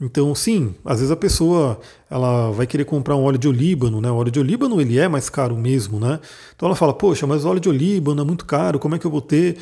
Então, 0.00 0.32
sim, 0.34 0.74
às 0.84 0.98
vezes 0.98 1.10
a 1.10 1.16
pessoa 1.16 1.80
ela 2.08 2.52
vai 2.52 2.66
querer 2.66 2.84
comprar 2.84 3.16
um 3.16 3.24
óleo 3.24 3.38
de 3.38 3.48
olíbano, 3.48 4.00
né? 4.00 4.10
O 4.10 4.14
óleo 4.14 4.30
de 4.30 4.38
olíbano 4.38 4.80
ele 4.80 4.98
é 4.98 5.08
mais 5.08 5.28
caro 5.28 5.56
mesmo, 5.56 5.98
né? 5.98 6.20
Então 6.54 6.66
ela 6.66 6.76
fala, 6.76 6.94
poxa, 6.94 7.26
mas 7.26 7.44
óleo 7.44 7.58
de 7.58 7.68
olíbano 7.68 8.22
é 8.22 8.24
muito 8.24 8.44
caro, 8.44 8.78
como 8.78 8.94
é 8.94 8.98
que 8.98 9.06
eu 9.06 9.10
vou 9.10 9.20
ter? 9.20 9.56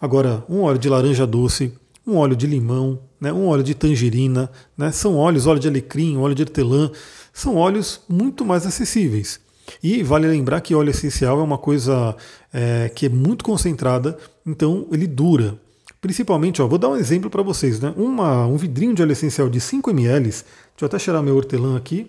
Agora, 0.00 0.42
um 0.48 0.62
óleo 0.62 0.78
de 0.78 0.88
laranja 0.88 1.26
doce, 1.26 1.72
um 2.06 2.16
óleo 2.16 2.34
de 2.34 2.46
limão, 2.46 3.00
né? 3.20 3.32
um 3.32 3.48
óleo 3.48 3.62
de 3.62 3.74
tangerina, 3.74 4.50
né? 4.76 4.90
São 4.92 5.16
óleos, 5.16 5.46
óleo 5.46 5.60
de 5.60 5.68
alecrim, 5.68 6.16
óleo 6.16 6.34
de 6.34 6.42
hortelã, 6.42 6.90
são 7.32 7.56
óleos 7.56 8.00
muito 8.08 8.44
mais 8.46 8.66
acessíveis. 8.66 9.40
E 9.82 10.02
vale 10.02 10.26
lembrar 10.26 10.60
que 10.60 10.74
óleo 10.74 10.90
essencial 10.90 11.38
é 11.40 11.42
uma 11.42 11.58
coisa 11.58 12.16
é, 12.52 12.90
que 12.94 13.06
é 13.06 13.08
muito 13.08 13.44
concentrada, 13.44 14.16
então 14.46 14.86
ele 14.90 15.06
dura. 15.06 15.58
Principalmente, 16.06 16.62
ó, 16.62 16.68
vou 16.68 16.78
dar 16.78 16.88
um 16.88 16.94
exemplo 16.94 17.28
para 17.28 17.42
vocês, 17.42 17.80
né? 17.80 17.92
Uma, 17.96 18.46
um 18.46 18.56
vidrinho 18.56 18.94
de 18.94 19.02
óleo 19.02 19.10
essencial 19.10 19.48
de 19.48 19.60
5 19.60 19.90
ml, 19.90 20.22
deixa 20.30 20.46
eu 20.80 20.86
até 20.86 21.00
cheirar 21.00 21.20
meu 21.20 21.34
hortelã 21.34 21.76
aqui. 21.76 22.08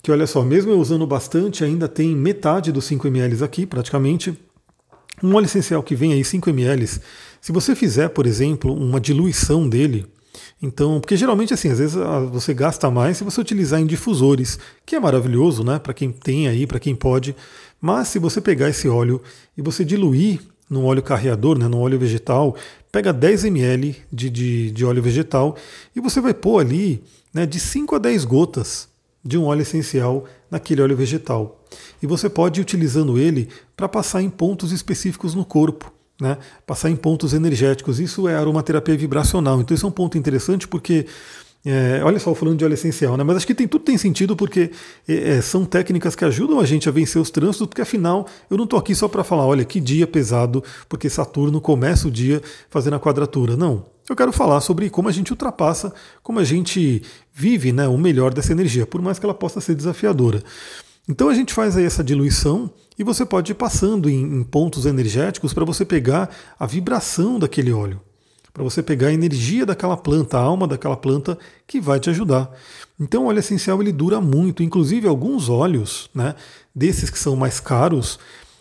Que 0.00 0.12
olha 0.12 0.24
só, 0.24 0.44
mesmo 0.44 0.70
eu 0.70 0.78
usando 0.78 1.04
bastante, 1.04 1.64
ainda 1.64 1.88
tem 1.88 2.14
metade 2.14 2.70
dos 2.70 2.84
5 2.84 3.08
ml 3.08 3.42
aqui, 3.42 3.66
praticamente. 3.66 4.38
Um 5.20 5.34
óleo 5.34 5.46
essencial 5.46 5.82
que 5.82 5.96
vem 5.96 6.12
aí 6.12 6.22
5 6.22 6.48
ml, 6.48 6.86
se 7.40 7.50
você 7.50 7.74
fizer, 7.74 8.10
por 8.10 8.24
exemplo, 8.24 8.72
uma 8.72 9.00
diluição 9.00 9.68
dele, 9.68 10.06
então, 10.62 11.00
porque 11.00 11.16
geralmente 11.16 11.52
assim, 11.52 11.70
às 11.70 11.80
vezes 11.80 11.96
ah, 11.96 12.20
você 12.20 12.54
gasta 12.54 12.88
mais 12.88 13.16
se 13.16 13.24
você 13.24 13.40
utilizar 13.40 13.80
em 13.80 13.86
difusores, 13.86 14.60
que 14.86 14.94
é 14.94 15.00
maravilhoso, 15.00 15.64
né, 15.64 15.80
para 15.80 15.92
quem 15.92 16.12
tem 16.12 16.46
aí, 16.46 16.68
para 16.68 16.78
quem 16.78 16.94
pode. 16.94 17.34
Mas 17.80 18.06
se 18.06 18.20
você 18.20 18.40
pegar 18.40 18.68
esse 18.68 18.88
óleo 18.88 19.20
e 19.56 19.62
você 19.62 19.84
diluir 19.84 20.40
num 20.68 20.84
óleo 20.84 21.02
carreador, 21.02 21.58
né, 21.58 21.66
num 21.66 21.80
óleo 21.80 21.98
vegetal, 21.98 22.54
pega 22.92 23.12
10 23.12 23.44
ml 23.44 23.96
de, 24.12 24.30
de, 24.30 24.70
de 24.70 24.84
óleo 24.84 25.02
vegetal 25.02 25.56
e 25.94 26.00
você 26.00 26.20
vai 26.20 26.34
pôr 26.34 26.60
ali 26.60 27.02
né, 27.32 27.46
de 27.46 27.58
5 27.58 27.94
a 27.96 27.98
10 27.98 28.24
gotas 28.24 28.88
de 29.24 29.36
um 29.36 29.44
óleo 29.44 29.62
essencial 29.62 30.24
naquele 30.50 30.82
óleo 30.82 30.96
vegetal. 30.96 31.60
E 32.02 32.06
você 32.06 32.28
pode 32.28 32.60
ir 32.60 32.62
utilizando 32.62 33.18
ele 33.18 33.48
para 33.76 33.88
passar 33.88 34.22
em 34.22 34.30
pontos 34.30 34.72
específicos 34.72 35.34
no 35.34 35.44
corpo. 35.44 35.92
Né, 36.20 36.36
passar 36.66 36.90
em 36.90 36.96
pontos 36.96 37.32
energéticos. 37.32 38.00
Isso 38.00 38.26
é 38.26 38.34
aromaterapia 38.34 38.96
vibracional. 38.96 39.60
Então, 39.60 39.72
isso 39.72 39.86
é 39.86 39.88
um 39.88 39.92
ponto 39.92 40.18
interessante 40.18 40.66
porque 40.66 41.06
é, 41.64 42.00
olha 42.04 42.18
só, 42.18 42.34
falando 42.34 42.56
de 42.56 42.64
óleo 42.64 42.74
essencial, 42.74 43.16
né? 43.16 43.24
Mas 43.24 43.38
acho 43.38 43.46
que 43.46 43.54
tem, 43.54 43.66
tudo 43.66 43.84
tem 43.84 43.98
sentido 43.98 44.36
porque 44.36 44.70
é, 45.08 45.36
é, 45.36 45.42
são 45.42 45.64
técnicas 45.64 46.14
que 46.14 46.24
ajudam 46.24 46.60
a 46.60 46.64
gente 46.64 46.88
a 46.88 46.92
vencer 46.92 47.20
os 47.20 47.30
trânsitos, 47.30 47.66
porque 47.66 47.82
afinal 47.82 48.26
eu 48.48 48.56
não 48.56 48.64
estou 48.64 48.78
aqui 48.78 48.94
só 48.94 49.08
para 49.08 49.24
falar, 49.24 49.44
olha, 49.44 49.64
que 49.64 49.80
dia 49.80 50.06
pesado, 50.06 50.62
porque 50.88 51.10
Saturno 51.10 51.60
começa 51.60 52.06
o 52.06 52.10
dia 52.10 52.40
fazendo 52.70 52.94
a 52.94 53.00
quadratura. 53.00 53.56
Não. 53.56 53.86
Eu 54.08 54.16
quero 54.16 54.32
falar 54.32 54.60
sobre 54.60 54.88
como 54.88 55.08
a 55.08 55.12
gente 55.12 55.32
ultrapassa, 55.32 55.92
como 56.22 56.38
a 56.38 56.44
gente 56.44 57.02
vive 57.34 57.72
né, 57.72 57.86
o 57.86 57.98
melhor 57.98 58.32
dessa 58.32 58.52
energia, 58.52 58.86
por 58.86 59.02
mais 59.02 59.18
que 59.18 59.26
ela 59.26 59.34
possa 59.34 59.60
ser 59.60 59.74
desafiadora. 59.74 60.42
Então 61.06 61.28
a 61.28 61.34
gente 61.34 61.52
faz 61.52 61.76
aí 61.76 61.84
essa 61.84 62.04
diluição 62.04 62.70
e 62.98 63.04
você 63.04 63.26
pode 63.26 63.52
ir 63.52 63.54
passando 63.54 64.08
em, 64.08 64.22
em 64.22 64.42
pontos 64.42 64.86
energéticos 64.86 65.52
para 65.52 65.64
você 65.64 65.84
pegar 65.84 66.30
a 66.58 66.66
vibração 66.66 67.38
daquele 67.38 67.72
óleo 67.72 68.00
para 68.58 68.64
você 68.64 68.82
pegar 68.82 69.08
a 69.08 69.12
energia 69.12 69.64
daquela 69.64 69.96
planta, 69.96 70.36
a 70.36 70.42
alma 70.42 70.66
daquela 70.66 70.96
planta 70.96 71.38
que 71.66 71.80
vai 71.80 72.00
te 72.00 72.10
ajudar. 72.10 72.50
Então 72.98 73.24
o 73.24 73.26
óleo 73.28 73.38
essencial 73.38 73.80
ele 73.80 73.92
dura 73.92 74.20
muito, 74.20 74.62
inclusive 74.62 75.06
alguns 75.06 75.48
óleos, 75.48 76.10
né, 76.12 76.34
desses 76.74 77.08
que 77.08 77.18
são 77.18 77.36
mais 77.36 77.60
caros, 77.60 78.18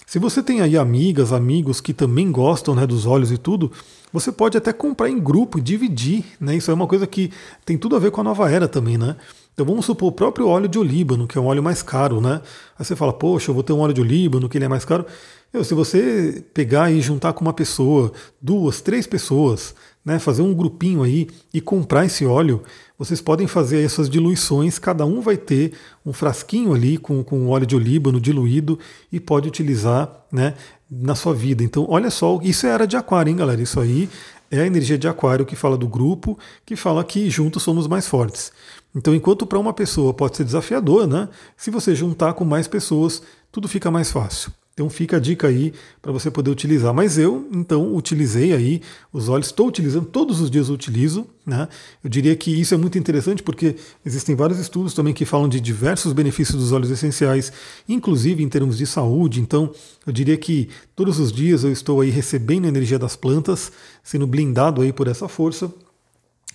se 0.08 0.20
você 0.20 0.42
tem 0.42 0.62
aí 0.62 0.78
amigas, 0.78 1.34
amigos 1.34 1.82
que 1.82 1.94
também 1.94 2.32
gostam 2.32 2.74
né, 2.74 2.88
dos 2.88 3.06
óleos 3.06 3.30
e 3.30 3.38
tudo, 3.38 3.70
você 4.14 4.32
pode 4.32 4.58
até 4.58 4.72
comprar 4.72 5.10
em 5.10 5.20
grupo 5.20 5.60
e 5.60 5.62
dividir. 5.62 6.24
Né? 6.40 6.56
Isso 6.56 6.72
é 6.72 6.74
uma 6.74 6.88
coisa 6.88 7.06
que 7.06 7.30
tem 7.66 7.78
tudo 7.78 7.94
a 7.94 8.00
ver 8.00 8.10
com 8.12 8.22
a 8.22 8.24
nova 8.24 8.50
era 8.50 8.70
também, 8.70 8.98
né? 8.98 9.18
Então 9.58 9.66
vamos 9.66 9.88
supor 9.88 10.10
o 10.10 10.12
próprio 10.12 10.48
óleo 10.48 10.68
de 10.68 10.78
olíbano, 10.78 11.26
que 11.26 11.36
é 11.36 11.42
um 11.42 11.48
óleo 11.48 11.64
mais 11.64 11.82
caro, 11.82 12.22
né? 12.22 12.42
Aí 12.78 12.86
você 12.86 12.96
fala, 12.96 13.12
poxa, 13.12 13.50
eu 13.50 13.56
vou 13.56 13.64
ter 13.64 13.74
um 13.74 13.80
óleo 13.80 13.92
de 13.92 14.00
olíbano, 14.00 14.48
que 14.48 14.56
ele 14.56 14.66
é 14.66 14.68
mais 14.68 14.86
caro. 14.86 15.04
Eu, 15.52 15.64
se 15.64 15.74
você 15.74 16.46
pegar 16.54 16.92
e 16.92 17.02
juntar 17.02 17.34
com 17.34 17.42
uma 17.42 17.54
pessoa, 17.54 18.12
duas, 18.40 18.82
três 18.82 19.08
pessoas, 19.08 19.74
né, 20.06 20.20
fazer 20.20 20.44
um 20.44 20.54
grupinho 20.54 21.02
aí 21.02 21.28
e 21.52 21.60
comprar 21.60 22.06
esse 22.06 22.24
óleo, 22.24 22.62
vocês 23.00 23.20
podem 23.20 23.48
fazer 23.48 23.84
essas 23.84 24.08
diluições, 24.08 24.78
cada 24.78 25.08
um 25.08 25.22
vai 25.22 25.38
ter 25.38 25.74
um 26.06 26.14
frasquinho 26.14 26.72
ali 26.72 27.00
com, 27.00 27.24
com 27.24 27.48
óleo 27.48 27.66
de 27.66 27.76
olíbano 27.76 28.22
diluído 28.22 28.78
e 29.12 29.20
pode 29.20 29.48
utilizar 29.48 30.24
né, 30.32 30.54
na 30.88 31.16
sua 31.16 31.34
vida. 31.34 31.64
Então, 31.64 31.88
olha 31.90 32.12
só, 32.12 32.40
isso 32.44 32.68
é 32.68 32.70
era 32.70 32.86
de 32.86 32.96
aquário, 32.96 33.32
hein, 33.32 33.36
galera? 33.36 33.60
Isso 33.60 33.80
aí 33.80 34.08
é 34.50 34.62
a 34.62 34.66
energia 34.66 34.98
de 34.98 35.08
aquário 35.08 35.46
que 35.46 35.56
fala 35.56 35.78
do 35.78 35.88
grupo, 35.88 36.38
que 36.66 36.76
fala 36.76 37.04
que 37.04 37.30
juntos 37.30 37.64
somos 37.64 37.88
mais 37.88 38.08
fortes. 38.08 38.52
Então, 38.96 39.14
enquanto 39.14 39.46
para 39.46 39.60
uma 39.60 39.74
pessoa 39.74 40.14
pode 40.14 40.38
ser 40.38 40.44
desafiador, 40.44 41.06
né? 41.08 41.30
Se 41.56 41.70
você 41.70 41.94
juntar 41.94 42.34
com 42.34 42.46
mais 42.46 42.68
pessoas, 42.68 43.22
tudo 43.52 43.68
fica 43.68 43.92
mais 43.92 44.12
fácil. 44.12 44.52
Então 44.78 44.92
fica 44.92 45.18
a 45.18 45.20
dica 45.20 45.48
aí 45.48 45.74
para 46.04 46.12
você 46.12 46.30
poder 46.30 46.52
utilizar. 46.52 46.94
Mas 46.94 47.18
eu, 47.18 47.50
então, 47.52 47.96
utilizei 47.96 48.54
aí 48.54 48.80
os 49.12 49.28
óleos, 49.28 49.48
estou 49.48 49.68
utilizando, 49.68 50.06
todos 50.06 50.40
os 50.40 50.52
dias 50.52 50.68
eu 50.68 50.76
utilizo. 50.76 51.26
Né? 51.44 51.68
Eu 52.04 52.08
diria 52.08 52.36
que 52.36 52.52
isso 52.52 52.76
é 52.76 52.78
muito 52.78 52.96
interessante 52.96 53.42
porque 53.42 53.76
existem 54.06 54.36
vários 54.36 54.60
estudos 54.60 54.94
também 54.94 55.16
que 55.16 55.26
falam 55.26 55.50
de 55.50 55.60
diversos 55.60 56.14
benefícios 56.14 56.62
dos 56.62 56.72
óleos 56.72 56.92
essenciais, 56.92 57.52
inclusive 57.90 58.44
em 58.44 58.48
termos 58.48 58.78
de 58.78 58.86
saúde. 58.86 59.42
Então, 59.42 59.74
eu 60.06 60.14
diria 60.14 60.38
que 60.38 60.70
todos 60.96 61.18
os 61.18 61.32
dias 61.32 61.64
eu 61.64 61.72
estou 61.72 62.00
aí 62.02 62.12
recebendo 62.12 62.66
a 62.66 62.68
energia 62.68 63.00
das 63.00 63.16
plantas, 63.16 63.72
sendo 64.04 64.28
blindado 64.28 64.84
aí 64.84 64.94
por 64.94 65.08
essa 65.08 65.28
força. 65.28 65.74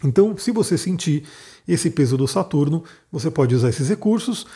Então, 0.05 0.37
se 0.39 0.53
você 0.53 0.79
sentir 0.79 1.25
esse 1.67 1.91
peso 1.91 2.17
do 2.17 2.29
Saturno, 2.29 2.85
você 3.11 3.33
pode 3.33 3.53
usar 3.53 3.71
esses 3.71 3.89
recursos. 3.89 4.47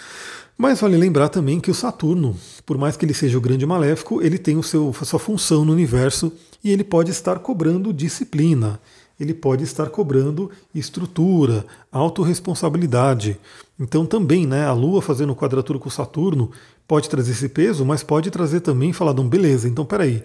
Mas 0.58 0.80
vale 0.80 0.96
lembrar 0.96 1.28
também 1.28 1.60
que 1.60 1.70
o 1.70 1.74
Saturno, 1.74 2.34
por 2.64 2.78
mais 2.78 2.96
que 2.96 3.04
ele 3.04 3.12
seja 3.12 3.36
o 3.36 3.40
grande 3.42 3.66
maléfico, 3.66 4.22
ele 4.22 4.38
tem 4.38 4.56
o 4.56 4.62
seu, 4.62 4.94
a 4.98 5.04
sua 5.04 5.18
função 5.18 5.66
no 5.66 5.72
universo 5.72 6.32
e 6.64 6.72
ele 6.72 6.82
pode 6.82 7.10
estar 7.10 7.40
cobrando 7.40 7.92
disciplina, 7.92 8.80
ele 9.20 9.34
pode 9.34 9.64
estar 9.64 9.90
cobrando 9.90 10.50
estrutura, 10.74 11.66
autorresponsabilidade. 11.92 13.38
Então 13.78 14.06
também, 14.06 14.46
né, 14.46 14.64
a 14.64 14.72
Lua 14.72 15.02
fazendo 15.02 15.36
quadratura 15.36 15.78
com 15.78 15.90
o 15.90 15.92
Saturno 15.92 16.50
pode 16.88 17.10
trazer 17.10 17.32
esse 17.32 17.50
peso, 17.50 17.84
mas 17.84 18.02
pode 18.02 18.30
trazer 18.30 18.60
também 18.60 18.94
falar, 18.94 19.12
não, 19.12 19.28
beleza, 19.28 19.68
então 19.68 19.84
peraí, 19.84 20.22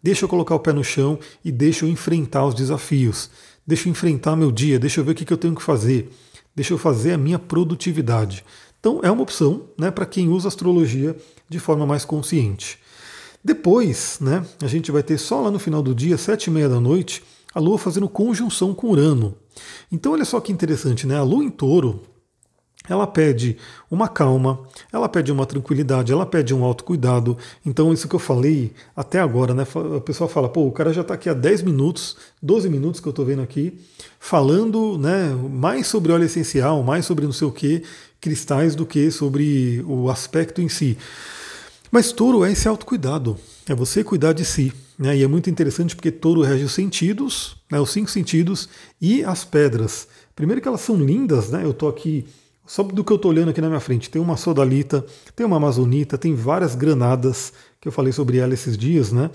deixa 0.00 0.24
eu 0.24 0.28
colocar 0.28 0.54
o 0.54 0.60
pé 0.60 0.72
no 0.72 0.84
chão 0.84 1.18
e 1.44 1.50
deixa 1.50 1.84
eu 1.84 1.88
enfrentar 1.88 2.46
os 2.46 2.54
desafios, 2.54 3.30
deixa 3.66 3.88
eu 3.88 3.90
enfrentar 3.90 4.36
meu 4.36 4.52
dia, 4.52 4.78
deixa 4.78 5.00
eu 5.00 5.04
ver 5.04 5.10
o 5.10 5.14
que 5.16 5.32
eu 5.32 5.36
tenho 5.36 5.56
que 5.56 5.62
fazer, 5.62 6.08
deixa 6.54 6.72
eu 6.72 6.78
fazer 6.78 7.14
a 7.14 7.18
minha 7.18 7.38
produtividade. 7.38 8.44
Então 8.82 8.98
é 9.00 9.08
uma 9.08 9.22
opção 9.22 9.68
né, 9.78 9.92
para 9.92 10.04
quem 10.04 10.28
usa 10.28 10.48
astrologia 10.48 11.16
de 11.48 11.60
forma 11.60 11.86
mais 11.86 12.04
consciente. 12.04 12.80
Depois, 13.44 14.18
né, 14.20 14.44
a 14.60 14.66
gente 14.66 14.90
vai 14.90 15.04
ter 15.04 15.18
só 15.18 15.40
lá 15.40 15.52
no 15.52 15.58
final 15.60 15.80
do 15.84 15.94
dia, 15.94 16.18
sete 16.18 16.48
e 16.48 16.50
meia 16.50 16.68
da 16.68 16.80
noite, 16.80 17.22
a 17.54 17.60
Lua 17.60 17.78
fazendo 17.78 18.08
conjunção 18.08 18.74
com 18.74 18.88
Urano. 18.88 19.36
Então 19.90 20.12
olha 20.12 20.24
só 20.24 20.40
que 20.40 20.50
interessante, 20.50 21.06
né? 21.06 21.16
A 21.16 21.22
Lua 21.22 21.44
em 21.44 21.50
touro, 21.50 22.00
ela 22.88 23.06
pede 23.06 23.56
uma 23.88 24.08
calma, 24.08 24.58
ela 24.92 25.08
pede 25.08 25.30
uma 25.30 25.46
tranquilidade, 25.46 26.12
ela 26.12 26.26
pede 26.26 26.52
um 26.52 26.64
autocuidado. 26.64 27.38
Então, 27.64 27.92
isso 27.92 28.08
que 28.08 28.16
eu 28.16 28.18
falei 28.18 28.72
até 28.96 29.20
agora, 29.20 29.54
né? 29.54 29.64
O 29.96 30.00
pessoal 30.00 30.28
fala, 30.28 30.48
pô, 30.48 30.66
o 30.66 30.72
cara 30.72 30.92
já 30.92 31.02
está 31.02 31.14
aqui 31.14 31.28
há 31.28 31.34
10 31.34 31.62
minutos, 31.62 32.16
12 32.42 32.68
minutos 32.68 33.00
que 33.00 33.06
eu 33.06 33.10
estou 33.10 33.24
vendo 33.24 33.42
aqui, 33.42 33.78
falando 34.18 34.98
né, 34.98 35.32
mais 35.48 35.86
sobre 35.86 36.10
óleo 36.10 36.24
essencial, 36.24 36.82
mais 36.82 37.06
sobre 37.06 37.24
não 37.24 37.32
sei 37.32 37.46
o 37.46 37.52
que, 37.52 37.84
cristais 38.22 38.76
do 38.76 38.86
que 38.86 39.10
sobre 39.10 39.84
o 39.86 40.08
aspecto 40.08 40.62
em 40.62 40.68
si. 40.68 40.96
Mas 41.90 42.12
touro 42.12 42.44
é 42.44 42.52
esse 42.52 42.68
autocuidado, 42.68 43.36
é 43.68 43.74
você 43.74 44.02
cuidar 44.02 44.32
de 44.32 44.44
si. 44.44 44.72
Né? 44.96 45.18
E 45.18 45.22
é 45.24 45.26
muito 45.26 45.50
interessante 45.50 45.96
porque 45.96 46.12
touro 46.12 46.40
rege 46.40 46.64
os 46.64 46.72
sentidos, 46.72 47.56
né, 47.70 47.80
os 47.80 47.90
cinco 47.90 48.08
sentidos 48.08 48.68
e 49.00 49.24
as 49.24 49.44
pedras. 49.44 50.06
Primeiro 50.36 50.62
que 50.62 50.68
elas 50.68 50.80
são 50.80 50.96
lindas, 50.96 51.50
né? 51.50 51.64
Eu 51.64 51.72
estou 51.72 51.88
aqui, 51.88 52.24
só 52.64 52.82
do 52.82 53.02
que 53.02 53.12
eu 53.12 53.16
estou 53.16 53.30
olhando 53.30 53.50
aqui 53.50 53.60
na 53.60 53.68
minha 53.68 53.80
frente, 53.80 54.08
tem 54.08 54.22
uma 54.22 54.36
sodalita, 54.36 55.04
tem 55.34 55.44
uma 55.44 55.56
amazonita, 55.56 56.16
tem 56.16 56.34
várias 56.34 56.74
granadas, 56.74 57.52
que 57.80 57.88
eu 57.88 57.92
falei 57.92 58.12
sobre 58.12 58.38
ela 58.38 58.54
esses 58.54 58.78
dias, 58.78 59.12
né? 59.12 59.30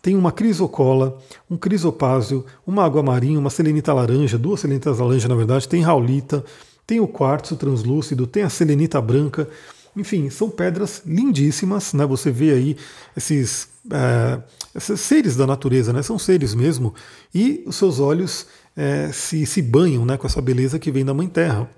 Tem 0.00 0.14
uma 0.14 0.30
crisocola, 0.30 1.18
um 1.50 1.56
crisopásio, 1.56 2.46
uma 2.66 2.84
água 2.84 3.02
marinha, 3.02 3.38
uma 3.38 3.50
selenita 3.50 3.92
laranja, 3.92 4.38
duas 4.38 4.60
selenitas 4.60 4.98
laranja 4.98 5.28
na 5.28 5.34
verdade, 5.34 5.68
tem 5.68 5.82
raulita, 5.82 6.44
tem 6.88 7.00
o 7.00 7.06
quartzo 7.06 7.54
translúcido, 7.54 8.26
tem 8.26 8.42
a 8.44 8.48
selenita 8.48 8.98
branca, 8.98 9.46
enfim, 9.94 10.30
são 10.30 10.48
pedras 10.48 11.02
lindíssimas, 11.04 11.92
né? 11.92 12.06
Você 12.06 12.30
vê 12.30 12.50
aí 12.50 12.76
esses, 13.14 13.68
é, 13.92 14.40
esses 14.74 14.98
seres 14.98 15.36
da 15.36 15.46
natureza, 15.46 15.92
né? 15.92 16.02
São 16.02 16.18
seres 16.18 16.54
mesmo, 16.54 16.94
e 17.34 17.62
os 17.66 17.76
seus 17.76 18.00
olhos 18.00 18.46
é, 18.74 19.12
se, 19.12 19.44
se 19.44 19.60
banham 19.60 20.06
né, 20.06 20.16
com 20.16 20.26
essa 20.26 20.40
beleza 20.40 20.78
que 20.78 20.90
vem 20.90 21.04
da 21.04 21.12
Mãe 21.12 21.28
Terra. 21.28 21.68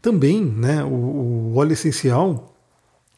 Também, 0.00 0.44
né, 0.44 0.84
o, 0.84 0.88
o 0.88 1.56
óleo 1.56 1.72
essencial, 1.72 2.56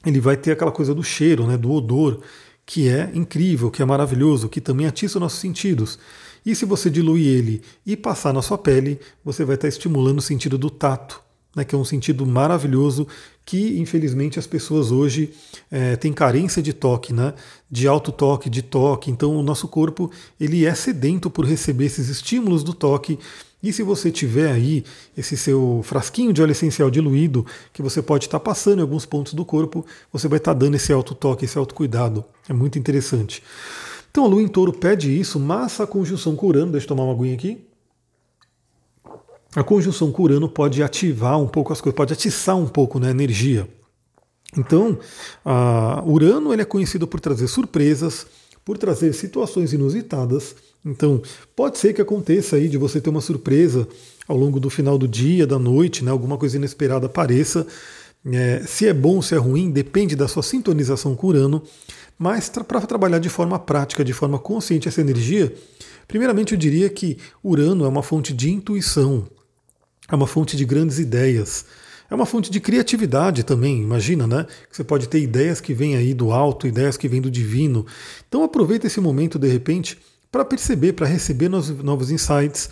ele 0.07 0.21
vai 0.21 0.39
ter 0.39 0.53
aquela 0.53 0.73
coisa 0.73 0.95
do 0.95 1.03
cheiro, 1.03 1.47
né, 1.47 1.59
do 1.59 1.71
odor, 1.71 2.23
que 2.65 2.89
é 2.89 3.11
incrível, 3.13 3.71
que 3.71 3.83
é 3.83 3.85
maravilhoso, 3.85 4.49
que 4.49 4.61
também 4.63 4.87
atiça 4.87 5.19
os 5.19 5.21
nossos 5.21 5.39
sentidos. 5.39 5.99
E 6.47 6.55
se 6.55 6.65
você 6.65 6.89
diluir 6.89 7.27
ele 7.27 7.63
e 7.85 7.95
passar 7.95 8.33
na 8.33 8.41
sua 8.41 8.57
pele, 8.57 8.99
você 9.23 9.45
vai 9.45 9.57
estar 9.57 9.69
estimulando 9.69 10.19
o 10.21 10.23
sentido 10.23 10.57
do 10.57 10.71
tato, 10.71 11.26
né, 11.57 11.65
que 11.65 11.75
é 11.75 11.79
um 11.79 11.85
sentido 11.85 12.27
maravilhoso 12.27 13.09
que 13.47 13.79
infelizmente 13.79 14.39
as 14.39 14.47
pessoas 14.47 14.91
hoje 14.91 15.31
é, 15.71 15.97
têm 15.97 16.13
carência 16.13 16.61
de 16.61 16.73
toque, 16.73 17.13
né, 17.13 17.33
de 17.71 17.89
alto 17.89 18.13
toque, 18.13 18.51
de 18.51 18.61
toque. 18.61 19.11
Então 19.11 19.35
o 19.35 19.43
nosso 19.43 19.67
corpo 19.67 20.11
ele 20.39 20.67
é 20.67 20.75
sedento 20.75 21.31
por 21.31 21.47
receber 21.47 21.87
esses 21.87 22.09
estímulos 22.09 22.63
do 22.63 22.75
toque. 22.75 23.19
E 23.63 23.73
se 23.73 23.83
você 23.83 24.11
tiver 24.11 24.53
aí 24.53 24.85
esse 25.17 25.37
seu 25.37 25.81
frasquinho 25.83 26.33
de 26.33 26.43
óleo 26.43 26.53
essencial 26.53 26.91
diluído, 26.91 27.47
que 27.73 27.83
você 27.83 28.03
pode 28.03 28.27
estar 28.27 28.39
passando 28.39 28.81
em 28.81 28.83
alguns 28.83 29.07
pontos 29.07 29.33
do 29.33 29.45
corpo, 29.45 29.85
você 30.13 30.29
vai 30.29 30.39
estar 30.39 30.53
dando 30.53 30.75
esse 30.75 30.93
alto 30.93 31.15
toque, 31.15 31.47
esse 31.47 31.57
autocuidado. 31.57 32.25
É 32.49 32.53
muito 32.53 32.79
interessante. 32.79 33.43
Então 34.11 34.25
a 34.25 34.29
lua 34.29 34.43
em 34.43 34.49
touro 34.49 34.73
pede 34.73 35.19
isso, 35.19 35.41
mas 35.41 35.81
a 35.81 35.87
conjunção 35.87 36.37
curando, 36.37 36.73
deixa 36.73 36.85
eu 36.85 36.89
tomar 36.89 37.05
uma 37.05 37.15
aguinha 37.15 37.35
aqui 37.35 37.59
a 39.57 39.65
conjunção 39.65 40.13
com 40.13 40.23
Urano 40.23 40.51
pode 40.51 40.83
ativar 40.83 41.41
um 41.41 41.49
pouco 41.49 41.73
as 41.73 41.81
coisas, 41.81 41.97
pode 41.97 42.13
atiçar 42.13 42.55
um 42.55 42.67
pouco 42.67 43.01
né, 43.01 43.09
a 43.09 43.11
energia. 43.11 43.67
Então, 44.55 44.99
Urano 46.05 46.53
ele 46.53 46.61
é 46.61 46.65
conhecido 46.65 47.07
por 47.07 47.21
trazer 47.21 47.49
surpresas, 47.49 48.27
por 48.63 48.77
trazer 48.77 49.15
situações 49.15 49.73
inusitadas. 49.73 50.55
Então, 50.85 51.23
pode 51.57 51.79
ser 51.79 51.95
que 51.95 52.03
aconteça 52.03 52.57
aí 52.57 52.69
de 52.69 52.77
você 52.77 53.01
ter 53.01 53.09
uma 53.09 53.23
surpresa 53.23 53.89
ao 54.29 54.37
longo 54.37 54.61
do 54.61 54.69
final 54.69 54.99
do 54.99 55.09
dia, 55.09 55.47
da 55.47 55.59
noite, 55.59 56.05
né, 56.05 56.11
alguma 56.11 56.37
coisa 56.37 56.59
inesperada 56.59 57.07
apareça. 57.07 57.67
É, 58.27 58.63
se 58.67 58.87
é 58.87 58.93
bom, 58.93 59.23
se 59.23 59.35
é 59.35 59.39
ruim, 59.39 59.71
depende 59.71 60.15
da 60.15 60.29
sua 60.29 60.43
sintonização 60.43 61.17
com 61.17 61.29
Urano. 61.29 61.63
Mas 62.19 62.51
para 62.51 62.83
trabalhar 62.83 63.21
de 63.21 63.31
forma 63.31 63.59
prática, 63.59 64.05
de 64.05 64.13
forma 64.13 64.39
consciente 64.39 64.87
essa 64.87 65.01
energia, 65.01 65.55
primeiramente 66.07 66.53
eu 66.53 66.59
diria 66.59 66.91
que 66.91 67.17
Urano 67.43 67.87
é 67.87 67.89
uma 67.89 68.03
fonte 68.03 68.35
de 68.35 68.51
intuição, 68.51 69.27
é 70.11 70.15
uma 70.15 70.27
fonte 70.27 70.57
de 70.57 70.65
grandes 70.65 70.99
ideias. 70.99 71.65
É 72.09 72.15
uma 72.15 72.27
fonte 72.27 72.51
de 72.51 72.61
criatividade 72.61 73.43
também, 73.43 73.83
imagina, 73.83 74.27
né? 74.27 74.47
Você 74.71 74.85
pode 74.85 75.09
ter 75.09 75.21
ideias 75.21 75.61
que 75.61 75.75
vêm 75.75 75.97
aí 75.97 76.15
do 76.15 76.31
alto, 76.31 76.67
ideias 76.67 76.97
que 76.97 77.09
vêm 77.09 77.21
do 77.21 77.31
divino. 77.31 77.85
Então 78.29 78.45
aproveita 78.45 78.87
esse 78.87 79.01
momento, 79.01 79.39
de 79.39 79.49
repente, 79.49 79.99
para 80.31 80.45
perceber, 80.45 80.93
para 80.93 81.07
receber 81.07 81.49
novos 81.49 82.11
insights. 82.11 82.71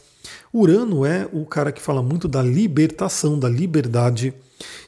Urano 0.52 1.04
é 1.04 1.28
o 1.32 1.44
cara 1.44 1.72
que 1.72 1.82
fala 1.82 2.02
muito 2.02 2.28
da 2.28 2.40
libertação, 2.40 3.38
da 3.38 3.48
liberdade. 3.48 4.32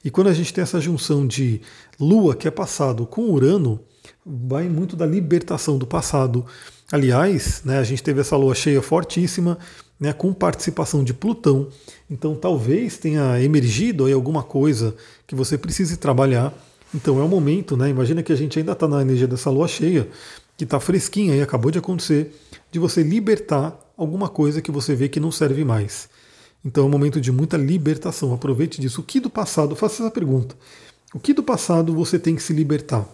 E 0.04 0.10
quando 0.10 0.28
a 0.28 0.32
gente 0.32 0.54
tem 0.54 0.62
essa 0.62 0.80
junção 0.80 1.26
de 1.26 1.60
Lua, 1.98 2.36
que 2.36 2.46
é 2.46 2.50
passado, 2.50 3.04
com 3.04 3.30
Urano, 3.30 3.80
vai 4.24 4.68
muito 4.68 4.94
da 4.94 5.04
libertação 5.04 5.76
do 5.76 5.86
passado. 5.86 6.46
Aliás, 6.90 7.62
né, 7.64 7.78
a 7.78 7.84
gente 7.84 8.02
teve 8.02 8.20
essa 8.20 8.36
lua 8.36 8.54
cheia 8.54 8.80
fortíssima, 8.80 9.58
né, 9.98 10.12
com 10.12 10.32
participação 10.32 11.02
de 11.02 11.14
Plutão. 11.14 11.68
Então 12.10 12.34
talvez 12.34 12.98
tenha 12.98 13.42
emergido 13.42 14.04
aí 14.04 14.12
alguma 14.12 14.42
coisa 14.42 14.94
que 15.26 15.34
você 15.34 15.56
precise 15.56 15.96
trabalhar. 15.96 16.52
Então 16.94 17.20
é 17.20 17.22
o 17.22 17.28
momento, 17.28 17.76
né? 17.76 17.88
Imagina 17.88 18.22
que 18.22 18.32
a 18.32 18.36
gente 18.36 18.58
ainda 18.58 18.72
está 18.72 18.86
na 18.86 19.02
energia 19.02 19.26
dessa 19.26 19.50
lua 19.50 19.66
cheia, 19.66 20.08
que 20.56 20.64
está 20.64 20.78
fresquinha 20.78 21.34
e 21.34 21.42
acabou 21.42 21.70
de 21.70 21.78
acontecer, 21.78 22.34
de 22.70 22.78
você 22.78 23.02
libertar 23.02 23.78
alguma 23.96 24.28
coisa 24.28 24.62
que 24.62 24.70
você 24.70 24.94
vê 24.94 25.08
que 25.08 25.18
não 25.18 25.32
serve 25.32 25.64
mais. 25.64 26.08
Então 26.64 26.84
é 26.84 26.86
um 26.86 26.90
momento 26.90 27.20
de 27.20 27.30
muita 27.30 27.56
libertação. 27.56 28.32
Aproveite 28.32 28.80
disso. 28.80 29.00
O 29.00 29.04
que 29.04 29.20
do 29.20 29.30
passado? 29.30 29.76
Faça 29.76 30.02
essa 30.02 30.10
pergunta. 30.10 30.56
O 31.14 31.20
que 31.20 31.32
do 31.32 31.42
passado 31.42 31.94
você 31.94 32.18
tem 32.18 32.34
que 32.34 32.42
se 32.42 32.52
libertar? 32.52 33.08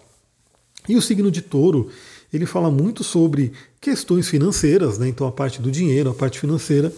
E 0.89 0.97
o 0.97 1.03
signo 1.03 1.31
de 1.31 1.43
touro, 1.43 1.91
ele 2.33 2.47
fala 2.47 2.71
muito 2.71 3.05
sobre 3.05 3.53
questões 3.81 4.29
financeiras, 4.29 4.99
né? 4.99 5.09
então 5.09 5.27
a 5.27 5.33
parte 5.33 5.61
do 5.61 5.71
dinheiro, 5.71 6.11
a 6.11 6.15
parte 6.15 6.41
financeira, 6.41 6.93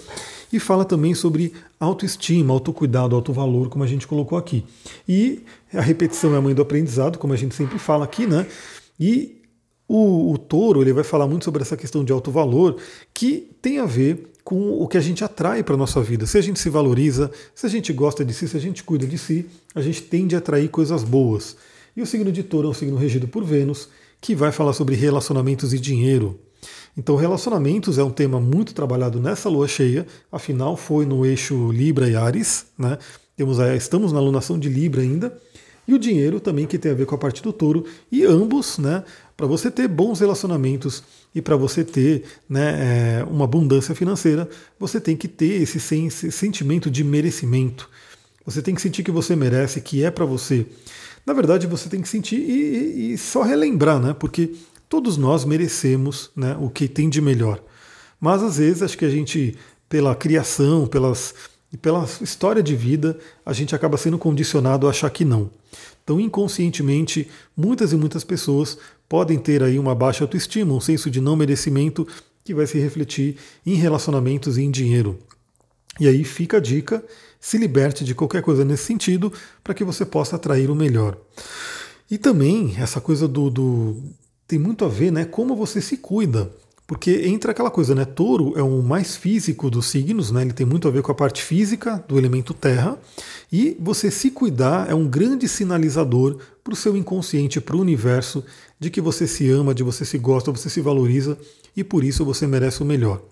e 0.53 0.61
fala 0.61 0.85
também 0.85 1.15
sobre 1.15 1.53
autoestima, 1.81 2.53
autocuidado, 2.55 3.17
autovalor, 3.17 3.69
como 3.69 3.83
a 3.83 3.87
gente 3.87 4.07
colocou 4.07 4.39
aqui. 4.39 4.65
E 5.09 5.43
a 5.73 5.81
repetição 5.81 6.33
é 6.35 6.39
a 6.39 6.41
mãe 6.41 6.55
do 6.55 6.63
aprendizado, 6.63 7.19
como 7.19 7.33
a 7.33 7.37
gente 7.37 7.55
sempre 7.55 7.79
fala 7.79 8.05
aqui, 8.05 8.27
né? 8.27 8.47
E 8.99 9.43
o, 9.89 10.33
o 10.33 10.39
touro 10.39 10.81
ele 10.81 10.93
vai 10.93 11.03
falar 11.03 11.27
muito 11.27 11.45
sobre 11.45 11.63
essa 11.63 11.77
questão 11.77 12.05
de 12.05 12.13
alto 12.13 12.31
valor, 12.31 12.77
que 13.13 13.51
tem 13.61 13.81
a 13.81 13.87
ver 13.87 14.31
com 14.45 14.81
o 14.81 14.87
que 14.87 14.99
a 14.99 15.01
gente 15.01 15.25
atrai 15.25 15.63
para 15.63 15.75
a 15.75 15.79
nossa 15.79 16.01
vida. 16.03 16.27
Se 16.27 16.39
a 16.39 16.41
gente 16.43 16.61
se 16.61 16.69
valoriza, 16.69 17.31
se 17.55 17.67
a 17.67 17.69
gente 17.69 17.93
gosta 17.93 18.25
de 18.25 18.33
si, 18.35 18.47
se 18.47 18.57
a 18.57 18.61
gente 18.61 18.85
cuida 18.85 19.07
de 19.07 19.17
si, 19.17 19.47
a 19.75 19.81
gente 19.81 20.03
tende 20.03 20.35
a 20.35 20.39
atrair 20.39 20.69
coisas 20.69 21.03
boas. 21.03 21.57
E 21.97 22.03
o 22.03 22.07
signo 22.07 22.31
de 22.31 22.43
touro 22.43 22.69
é 22.69 22.71
um 22.71 22.75
signo 22.75 22.97
regido 22.97 23.27
por 23.27 23.43
Vênus, 23.43 23.89
que 24.25 24.35
vai 24.35 24.51
falar 24.51 24.73
sobre 24.73 24.97
relacionamentos 24.97 25.75
e 25.75 25.79
dinheiro. 25.79 26.41
Então, 26.97 27.15
relacionamentos 27.15 27.99
é 27.99 28.03
um 28.03 28.11
tema 28.11 28.41
muito 28.41 28.73
trabalhado 28.73 29.21
nessa 29.21 29.51
lua 29.51 29.69
cheia, 29.69 30.07
afinal, 30.33 30.79
foi 30.79 31.05
no 31.05 31.27
eixo 31.27 31.71
Libra 31.71 32.09
e 32.09 32.17
Ares, 32.17 32.65
né? 32.79 32.97
Temos 33.37 33.61
a, 33.61 33.77
estamos 33.77 34.13
na 34.15 34.19
alunação 34.19 34.59
de 34.59 34.71
Libra 34.71 35.03
ainda, 35.03 35.37
e 35.87 35.93
o 35.93 35.99
dinheiro 35.99 36.41
também, 36.41 36.67
que 36.67 36.79
tem 36.79 36.93
a 36.93 36.95
ver 36.95 37.05
com 37.05 37.15
a 37.15 37.19
parte 37.19 37.43
do 37.43 37.53
touro, 37.53 37.85
e 38.11 38.25
ambos, 38.25 38.79
né? 38.79 39.05
Para 39.37 39.47
você 39.47 39.71
ter 39.71 39.87
bons 39.89 40.21
relacionamentos 40.21 41.05
e 41.35 41.43
para 41.43 41.55
você 41.55 41.85
ter 41.85 42.25
né, 42.49 43.19
é, 43.21 43.25
uma 43.25 43.45
abundância 43.45 43.95
financeira, 43.95 44.49
você 44.81 44.99
tem 44.99 45.19
que 45.19 45.29
ter 45.29 45.61
esse, 45.61 45.77
esse 46.07 46.33
sentimento 46.33 46.91
de 46.91 47.05
merecimento. 47.05 47.91
Você 48.47 48.63
tem 48.63 48.75
que 48.75 48.81
sentir 48.81 49.03
que 49.03 49.11
você 49.11 49.37
merece, 49.37 49.83
que 49.83 50.03
é 50.03 50.11
para 50.11 50.25
você. 50.25 50.65
Na 51.27 51.33
verdade, 51.33 51.67
você 51.67 51.89
tem 51.89 52.03
que 52.03 52.09
sentir 52.09 52.37
e, 52.37 52.53
e, 52.53 53.13
e 53.13 53.19
só 53.19 53.43
relembrar, 53.43 53.99
né? 53.99 54.13
Porque 54.13 54.55
Todos 54.95 55.17
nós 55.17 55.45
merecemos 55.45 56.31
né, 56.37 56.57
o 56.61 56.71
que 56.71 56.87
tem 56.87 57.09
de 57.09 57.21
melhor. 57.21 57.61
Mas 58.21 58.45
às 58.45 58.59
vezes 58.59 58.81
acho 58.81 58.97
que 58.97 59.05
a 59.05 59.11
gente, 59.11 59.57
pela 59.89 60.15
criação, 60.15 60.87
pelas, 60.87 61.35
pela 61.83 62.07
história 62.21 62.63
de 62.63 62.77
vida, 62.77 63.19
a 63.45 63.53
gente 63.53 63.75
acaba 63.75 63.97
sendo 63.97 64.19
condicionado 64.19 64.87
a 64.87 64.91
achar 64.91 65.11
que 65.11 65.25
não. 65.25 65.51
Então, 66.05 66.21
inconscientemente, 66.21 67.29
muitas 67.57 67.93
e 67.93 67.97
muitas 67.97 68.23
pessoas 68.23 68.79
podem 69.09 69.37
ter 69.37 69.65
aí 69.65 69.81
uma 69.81 69.97
baixa 69.97 70.23
autoestima, 70.23 70.73
um 70.73 70.81
senso 70.81 71.11
de 71.11 71.21
não 71.21 71.35
merecimento 71.35 72.07
que 72.45 72.55
vai 72.55 72.67
se 72.67 72.79
refletir 72.79 73.37
em 73.67 73.75
relacionamentos 73.75 74.59
e 74.59 74.63
em 74.63 74.71
dinheiro. 74.71 75.19
E 75.99 76.07
aí 76.07 76.23
fica 76.23 76.59
a 76.59 76.61
dica: 76.61 77.03
se 77.45 77.59
liberte 77.59 78.05
de 78.05 78.15
qualquer 78.15 78.41
coisa 78.41 78.65
nesse 78.65 78.85
sentido 78.85 79.31
para 79.63 79.75
que 79.75 79.85
você 79.85 80.07
possa 80.07 80.37
atrair 80.37 80.71
o 80.71 80.75
melhor. 80.75 81.15
E 82.11 82.17
também 82.17 82.75
essa 82.79 83.03
coisa 83.03 83.29
do, 83.29 83.51
do 83.51 83.97
tem 84.49 84.59
muito 84.59 84.83
a 84.83 84.89
ver, 84.89 85.13
né, 85.13 85.27
como 85.27 85.55
você 85.55 85.79
se 85.83 85.99
cuida. 85.99 86.51
Porque 86.87 87.27
entra 87.27 87.51
aquela 87.51 87.71
coisa, 87.71 87.95
né? 87.95 88.07
Touro 88.07 88.55
é 88.57 88.63
o 88.63 88.83
mais 88.83 89.15
físico 89.17 89.71
dos 89.71 89.87
signos, 89.87 90.31
né? 90.31 90.43
Ele 90.43 90.53
tem 90.53 90.67
muito 90.67 90.87
a 90.87 90.91
ver 90.91 91.03
com 91.03 91.13
a 91.13 91.15
parte 91.15 91.43
física 91.43 92.03
do 92.07 92.19
elemento 92.19 92.53
terra. 92.53 92.99
E 93.53 93.77
você 93.79 94.11
se 94.11 94.31
cuidar 94.31 94.91
é 94.91 94.95
um 94.95 95.07
grande 95.07 95.47
sinalizador 95.47 96.39
para 96.63 96.73
o 96.73 96.77
seu 96.77 96.97
inconsciente, 96.97 97.61
para 97.61 97.77
o 97.77 97.81
universo, 97.81 98.45
de 98.79 98.91
que 98.91 99.01
você 99.01 99.27
se 99.27 99.51
ama, 99.51 99.75
de 99.75 99.83
você 99.83 100.05
se 100.05 100.19
gosta, 100.19 100.51
você 100.51 100.69
se 100.69 100.81
valoriza 100.81 101.39
e 101.77 101.85
por 101.85 102.05
isso 102.05 102.25
você 102.25 102.47
merece 102.47 102.83
o 102.83 102.87
melhor. 102.87 103.23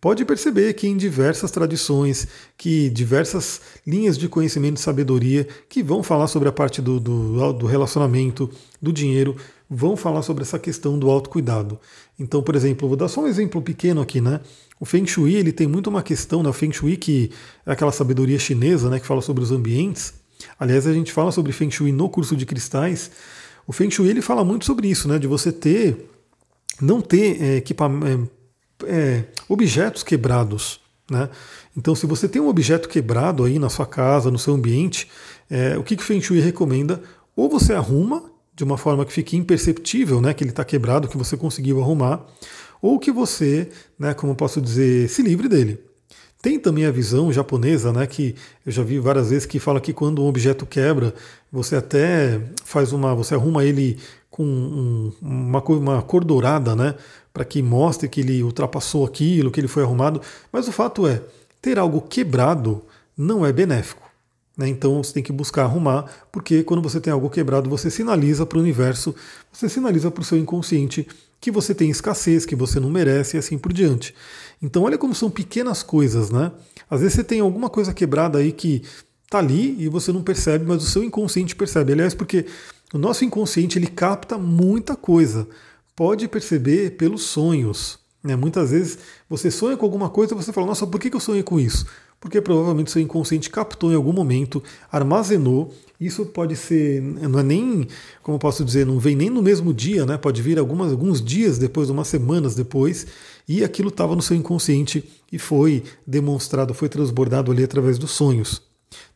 Pode 0.00 0.24
perceber 0.24 0.74
que 0.74 0.86
em 0.86 0.96
diversas 0.96 1.50
tradições, 1.50 2.28
que 2.56 2.88
diversas 2.88 3.60
linhas 3.84 4.16
de 4.16 4.28
conhecimento 4.28 4.76
e 4.76 4.80
sabedoria 4.80 5.46
que 5.68 5.82
vão 5.82 6.04
falar 6.04 6.28
sobre 6.28 6.48
a 6.48 6.52
parte 6.52 6.80
do, 6.80 7.00
do, 7.00 7.52
do 7.52 7.66
relacionamento, 7.66 8.48
do 8.80 8.92
dinheiro, 8.92 9.34
vão 9.68 9.96
falar 9.96 10.22
sobre 10.22 10.42
essa 10.42 10.58
questão 10.58 10.96
do 10.96 11.10
autocuidado. 11.10 11.80
Então, 12.16 12.42
por 12.42 12.54
exemplo, 12.54 12.86
vou 12.86 12.96
dar 12.96 13.08
só 13.08 13.22
um 13.22 13.26
exemplo 13.26 13.60
pequeno 13.60 14.00
aqui, 14.00 14.20
né? 14.20 14.40
O 14.78 14.84
Feng 14.84 15.04
Shui 15.04 15.34
ele 15.34 15.50
tem 15.50 15.66
muito 15.66 15.90
uma 15.90 16.02
questão 16.02 16.44
na 16.44 16.50
né? 16.50 16.52
Feng 16.52 16.72
Shui 16.72 16.96
que 16.96 17.32
é 17.66 17.72
aquela 17.72 17.90
sabedoria 17.90 18.38
chinesa, 18.38 18.88
né, 18.88 19.00
que 19.00 19.06
fala 19.06 19.20
sobre 19.20 19.42
os 19.42 19.50
ambientes. 19.50 20.14
Aliás, 20.60 20.86
a 20.86 20.92
gente 20.92 21.12
fala 21.12 21.32
sobre 21.32 21.50
Feng 21.52 21.70
Shui 21.70 21.90
no 21.90 22.08
curso 22.08 22.36
de 22.36 22.46
cristais. 22.46 23.10
O 23.66 23.72
Feng 23.72 23.90
Shui 23.90 24.08
ele 24.08 24.22
fala 24.22 24.44
muito 24.44 24.64
sobre 24.64 24.88
isso, 24.88 25.08
né, 25.08 25.18
de 25.18 25.26
você 25.26 25.50
ter 25.50 26.08
não 26.80 27.00
ter 27.00 27.42
é, 27.42 27.56
equipamento, 27.56 28.30
é, 28.84 29.24
objetos 29.48 30.02
quebrados, 30.02 30.80
né? 31.10 31.28
Então, 31.76 31.94
se 31.94 32.06
você 32.06 32.28
tem 32.28 32.42
um 32.42 32.48
objeto 32.48 32.88
quebrado 32.88 33.44
aí 33.44 33.58
na 33.58 33.68
sua 33.68 33.86
casa, 33.86 34.30
no 34.30 34.38
seu 34.38 34.54
ambiente, 34.54 35.08
é, 35.48 35.78
o 35.78 35.82
que, 35.82 35.96
que 35.96 36.02
o 36.02 36.06
Feng 36.06 36.20
Shui 36.20 36.40
recomenda? 36.40 37.00
Ou 37.36 37.48
você 37.48 37.72
arruma 37.72 38.24
de 38.54 38.64
uma 38.64 38.76
forma 38.76 39.06
que 39.06 39.12
fique 39.12 39.36
imperceptível, 39.36 40.20
né, 40.20 40.34
que 40.34 40.42
ele 40.42 40.50
está 40.50 40.64
quebrado, 40.64 41.06
que 41.06 41.16
você 41.16 41.36
conseguiu 41.36 41.80
arrumar, 41.80 42.26
ou 42.82 42.98
que 42.98 43.12
você, 43.12 43.68
né, 43.96 44.12
como 44.12 44.34
posso 44.34 44.60
dizer, 44.60 45.08
se 45.08 45.22
livre 45.22 45.48
dele. 45.48 45.78
Tem 46.42 46.58
também 46.58 46.84
a 46.84 46.90
visão 46.90 47.32
japonesa, 47.32 47.92
né, 47.92 48.04
que 48.06 48.34
eu 48.66 48.72
já 48.72 48.82
vi 48.82 48.98
várias 48.98 49.30
vezes 49.30 49.46
que 49.46 49.60
fala 49.60 49.80
que 49.80 49.92
quando 49.92 50.22
um 50.22 50.26
objeto 50.26 50.66
quebra, 50.66 51.14
você 51.52 51.76
até 51.76 52.40
faz 52.64 52.92
uma, 52.92 53.14
você 53.14 53.34
arruma 53.34 53.64
ele 53.64 53.98
com 54.30 54.44
um, 54.44 55.12
uma, 55.20 55.62
uma 55.62 56.02
cor 56.02 56.24
dourada, 56.24 56.76
né, 56.76 56.94
para 57.32 57.44
que 57.44 57.62
mostre 57.62 58.08
que 58.08 58.20
ele 58.20 58.42
ultrapassou 58.42 59.04
aquilo, 59.04 59.50
que 59.50 59.60
ele 59.60 59.68
foi 59.68 59.82
arrumado. 59.82 60.20
Mas 60.52 60.68
o 60.68 60.72
fato 60.72 61.06
é, 61.06 61.22
ter 61.60 61.78
algo 61.78 62.00
quebrado 62.00 62.82
não 63.16 63.44
é 63.44 63.52
benéfico. 63.52 64.08
Né? 64.56 64.68
Então 64.68 65.02
você 65.02 65.12
tem 65.12 65.22
que 65.22 65.32
buscar 65.32 65.62
arrumar, 65.62 66.04
porque 66.32 66.64
quando 66.64 66.82
você 66.82 67.00
tem 67.00 67.12
algo 67.12 67.30
quebrado, 67.30 67.70
você 67.70 67.90
sinaliza 67.90 68.44
para 68.44 68.58
o 68.58 68.60
universo, 68.60 69.14
você 69.52 69.68
sinaliza 69.68 70.10
para 70.10 70.20
o 70.20 70.24
seu 70.24 70.36
inconsciente 70.36 71.06
que 71.40 71.50
você 71.52 71.72
tem 71.72 71.88
escassez, 71.88 72.44
que 72.44 72.56
você 72.56 72.80
não 72.80 72.90
merece 72.90 73.36
e 73.36 73.38
assim 73.38 73.56
por 73.56 73.72
diante. 73.72 74.12
Então 74.60 74.82
olha 74.82 74.98
como 74.98 75.14
são 75.14 75.30
pequenas 75.30 75.84
coisas, 75.84 76.30
né? 76.30 76.50
Às 76.90 77.00
vezes 77.00 77.14
você 77.14 77.24
tem 77.24 77.38
alguma 77.38 77.70
coisa 77.70 77.94
quebrada 77.94 78.38
aí 78.38 78.50
que 78.50 78.82
tá 79.30 79.38
ali 79.38 79.76
e 79.78 79.88
você 79.88 80.12
não 80.12 80.22
percebe, 80.22 80.64
mas 80.66 80.82
o 80.82 80.86
seu 80.86 81.04
inconsciente 81.04 81.54
percebe. 81.54 81.92
Aliás, 81.92 82.14
porque 82.14 82.46
o 82.92 82.98
nosso 82.98 83.24
inconsciente 83.24 83.78
ele 83.78 83.86
capta 83.86 84.38
muita 84.38 84.96
coisa. 84.96 85.46
Pode 85.94 86.28
perceber 86.28 86.96
pelos 86.96 87.22
sonhos. 87.22 87.98
Né? 88.22 88.36
Muitas 88.36 88.70
vezes 88.70 88.98
você 89.28 89.50
sonha 89.50 89.76
com 89.76 89.84
alguma 89.84 90.08
coisa 90.08 90.34
e 90.34 90.36
você 90.36 90.52
fala, 90.52 90.66
nossa, 90.68 90.86
por 90.86 91.00
que 91.00 91.14
eu 91.14 91.20
sonhei 91.20 91.42
com 91.42 91.58
isso? 91.58 91.86
porque 92.20 92.40
provavelmente 92.40 92.90
seu 92.90 93.00
inconsciente 93.00 93.48
captou 93.48 93.92
em 93.92 93.94
algum 93.94 94.12
momento, 94.12 94.62
armazenou. 94.90 95.72
Isso 96.00 96.26
pode 96.26 96.56
ser, 96.56 97.00
não 97.02 97.40
é 97.40 97.42
nem, 97.42 97.86
como 98.22 98.38
posso 98.38 98.64
dizer, 98.64 98.86
não 98.86 98.98
vem 98.98 99.16
nem 99.16 99.30
no 99.30 99.42
mesmo 99.42 99.74
dia, 99.74 100.06
né? 100.06 100.16
Pode 100.16 100.40
vir 100.42 100.58
algumas, 100.58 100.92
alguns 100.92 101.22
dias 101.22 101.58
depois, 101.58 101.90
umas 101.90 102.08
semanas 102.08 102.54
depois, 102.54 103.06
e 103.48 103.64
aquilo 103.64 103.88
estava 103.88 104.14
no 104.14 104.22
seu 104.22 104.36
inconsciente 104.36 105.04
e 105.32 105.38
foi 105.38 105.82
demonstrado, 106.06 106.74
foi 106.74 106.88
transbordado 106.88 107.50
ali 107.50 107.64
através 107.64 107.98
dos 107.98 108.12
sonhos. 108.12 108.62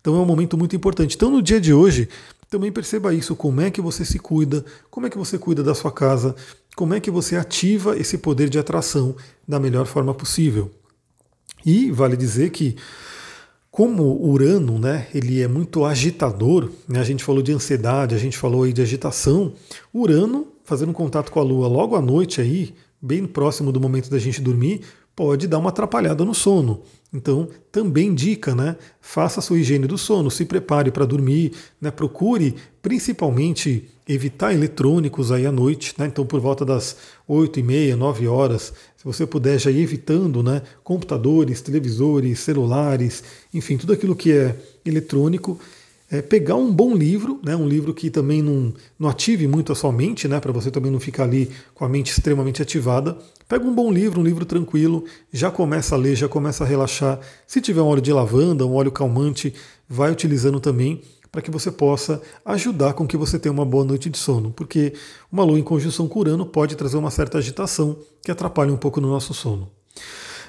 Então 0.00 0.16
é 0.16 0.18
um 0.18 0.24
momento 0.24 0.58
muito 0.58 0.74
importante. 0.74 1.14
Então 1.16 1.30
no 1.30 1.40
dia 1.40 1.60
de 1.60 1.72
hoje, 1.72 2.08
também 2.52 2.70
perceba 2.70 3.14
isso, 3.14 3.34
como 3.34 3.62
é 3.62 3.70
que 3.70 3.80
você 3.80 4.04
se 4.04 4.18
cuida, 4.18 4.62
como 4.90 5.06
é 5.06 5.10
que 5.10 5.16
você 5.16 5.38
cuida 5.38 5.62
da 5.62 5.74
sua 5.74 5.90
casa, 5.90 6.36
como 6.76 6.92
é 6.92 7.00
que 7.00 7.10
você 7.10 7.34
ativa 7.34 7.96
esse 7.96 8.18
poder 8.18 8.50
de 8.50 8.58
atração 8.58 9.16
da 9.48 9.58
melhor 9.58 9.86
forma 9.86 10.12
possível. 10.12 10.70
E 11.64 11.90
vale 11.90 12.14
dizer 12.14 12.50
que 12.50 12.76
como 13.70 14.22
Urano, 14.22 14.78
né, 14.78 15.06
ele 15.14 15.40
é 15.40 15.48
muito 15.48 15.82
agitador, 15.82 16.68
né, 16.86 17.00
a 17.00 17.04
gente 17.04 17.24
falou 17.24 17.42
de 17.42 17.52
ansiedade, 17.52 18.14
a 18.14 18.18
gente 18.18 18.36
falou 18.36 18.64
aí 18.64 18.72
de 18.74 18.82
agitação, 18.82 19.54
Urano, 19.94 20.46
fazendo 20.62 20.92
contato 20.92 21.32
com 21.32 21.40
a 21.40 21.42
Lua 21.42 21.66
logo 21.68 21.96
à 21.96 22.02
noite 22.02 22.38
aí, 22.38 22.74
bem 23.00 23.24
próximo 23.24 23.72
do 23.72 23.80
momento 23.80 24.10
da 24.10 24.18
gente 24.18 24.42
dormir, 24.42 24.82
pode 25.14 25.46
dar 25.46 25.58
uma 25.58 25.68
atrapalhada 25.68 26.24
no 26.24 26.34
sono. 26.34 26.82
Então, 27.12 27.48
também 27.70 28.14
dica, 28.14 28.54
né? 28.54 28.76
Faça 29.00 29.40
a 29.40 29.42
sua 29.42 29.58
higiene 29.58 29.86
do 29.86 29.98
sono, 29.98 30.30
se 30.30 30.46
prepare 30.46 30.90
para 30.90 31.04
dormir, 31.04 31.52
né? 31.78 31.90
Procure 31.90 32.54
principalmente 32.80 33.90
evitar 34.08 34.54
eletrônicos 34.54 35.30
aí 35.30 35.44
à 35.44 35.52
noite, 35.52 35.94
né? 35.98 36.06
Então, 36.06 36.24
por 36.24 36.40
volta 36.40 36.64
das 36.64 36.96
8 37.28 37.60
e 37.60 37.62
meia, 37.62 37.96
9 37.96 38.26
horas, 38.26 38.72
se 38.96 39.04
você 39.04 39.26
puder 39.26 39.58
já 39.58 39.70
ir 39.70 39.82
evitando, 39.82 40.42
né? 40.42 40.62
Computadores, 40.82 41.60
televisores, 41.60 42.40
celulares, 42.40 43.22
enfim, 43.52 43.76
tudo 43.76 43.92
aquilo 43.92 44.16
que 44.16 44.32
é 44.32 44.56
eletrônico 44.84 45.60
é, 46.12 46.20
pegar 46.20 46.56
um 46.56 46.70
bom 46.70 46.94
livro, 46.94 47.40
né, 47.42 47.56
um 47.56 47.66
livro 47.66 47.94
que 47.94 48.10
também 48.10 48.42
não, 48.42 48.74
não 48.98 49.08
ative 49.08 49.48
muito 49.48 49.72
a 49.72 49.74
sua 49.74 49.90
mente, 49.90 50.28
né, 50.28 50.38
para 50.38 50.52
você 50.52 50.70
também 50.70 50.92
não 50.92 51.00
ficar 51.00 51.24
ali 51.24 51.50
com 51.74 51.86
a 51.86 51.88
mente 51.88 52.10
extremamente 52.10 52.60
ativada. 52.60 53.16
Pega 53.48 53.64
um 53.64 53.74
bom 53.74 53.90
livro, 53.90 54.20
um 54.20 54.22
livro 54.22 54.44
tranquilo, 54.44 55.06
já 55.32 55.50
começa 55.50 55.94
a 55.94 55.98
ler, 55.98 56.14
já 56.14 56.28
começa 56.28 56.64
a 56.64 56.66
relaxar. 56.66 57.18
Se 57.46 57.62
tiver 57.62 57.80
um 57.80 57.86
óleo 57.86 58.02
de 58.02 58.12
lavanda, 58.12 58.66
um 58.66 58.74
óleo 58.74 58.92
calmante, 58.92 59.54
vai 59.88 60.12
utilizando 60.12 60.60
também 60.60 61.00
para 61.30 61.40
que 61.40 61.50
você 61.50 61.70
possa 61.70 62.20
ajudar 62.44 62.92
com 62.92 63.06
que 63.06 63.16
você 63.16 63.38
tenha 63.38 63.52
uma 63.52 63.64
boa 63.64 63.82
noite 63.86 64.10
de 64.10 64.18
sono, 64.18 64.52
porque 64.52 64.92
uma 65.32 65.44
lua 65.44 65.58
em 65.58 65.62
conjunção 65.62 66.06
com 66.06 66.20
Urano 66.20 66.44
pode 66.44 66.76
trazer 66.76 66.98
uma 66.98 67.10
certa 67.10 67.38
agitação 67.38 67.96
que 68.22 68.30
atrapalha 68.30 68.70
um 68.70 68.76
pouco 68.76 69.00
no 69.00 69.08
nosso 69.08 69.32
sono. 69.32 69.70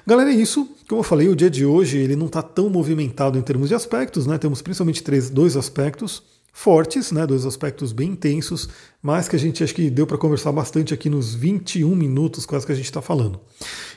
Galera, 0.05 0.31
é 0.31 0.35
isso. 0.35 0.67
Como 0.87 0.99
eu 0.99 1.03
falei, 1.03 1.29
o 1.29 1.35
dia 1.35 1.49
de 1.49 1.65
hoje 1.65 1.97
ele 1.97 2.15
não 2.15 2.25
está 2.25 2.41
tão 2.41 2.69
movimentado 2.69 3.37
em 3.37 3.41
termos 3.41 3.69
de 3.69 3.75
aspectos, 3.75 4.27
né? 4.27 4.37
Temos 4.37 4.61
principalmente 4.61 5.01
três, 5.01 5.29
dois 5.29 5.55
aspectos 5.55 6.21
fortes, 6.51 7.11
né? 7.11 7.25
Dois 7.25 7.45
aspectos 7.45 7.93
bem 7.93 8.09
intensos, 8.09 8.67
mas 9.01 9.29
que 9.29 9.35
a 9.37 9.39
gente 9.39 9.63
acho 9.63 9.73
que 9.73 9.89
deu 9.89 10.05
para 10.05 10.17
conversar 10.17 10.51
bastante 10.51 10.93
aqui 10.93 11.09
nos 11.09 11.33
21 11.33 11.95
minutos 11.95 12.45
quase 12.45 12.65
que 12.65 12.73
a 12.73 12.75
gente 12.75 12.85
está 12.85 13.01
falando. 13.01 13.39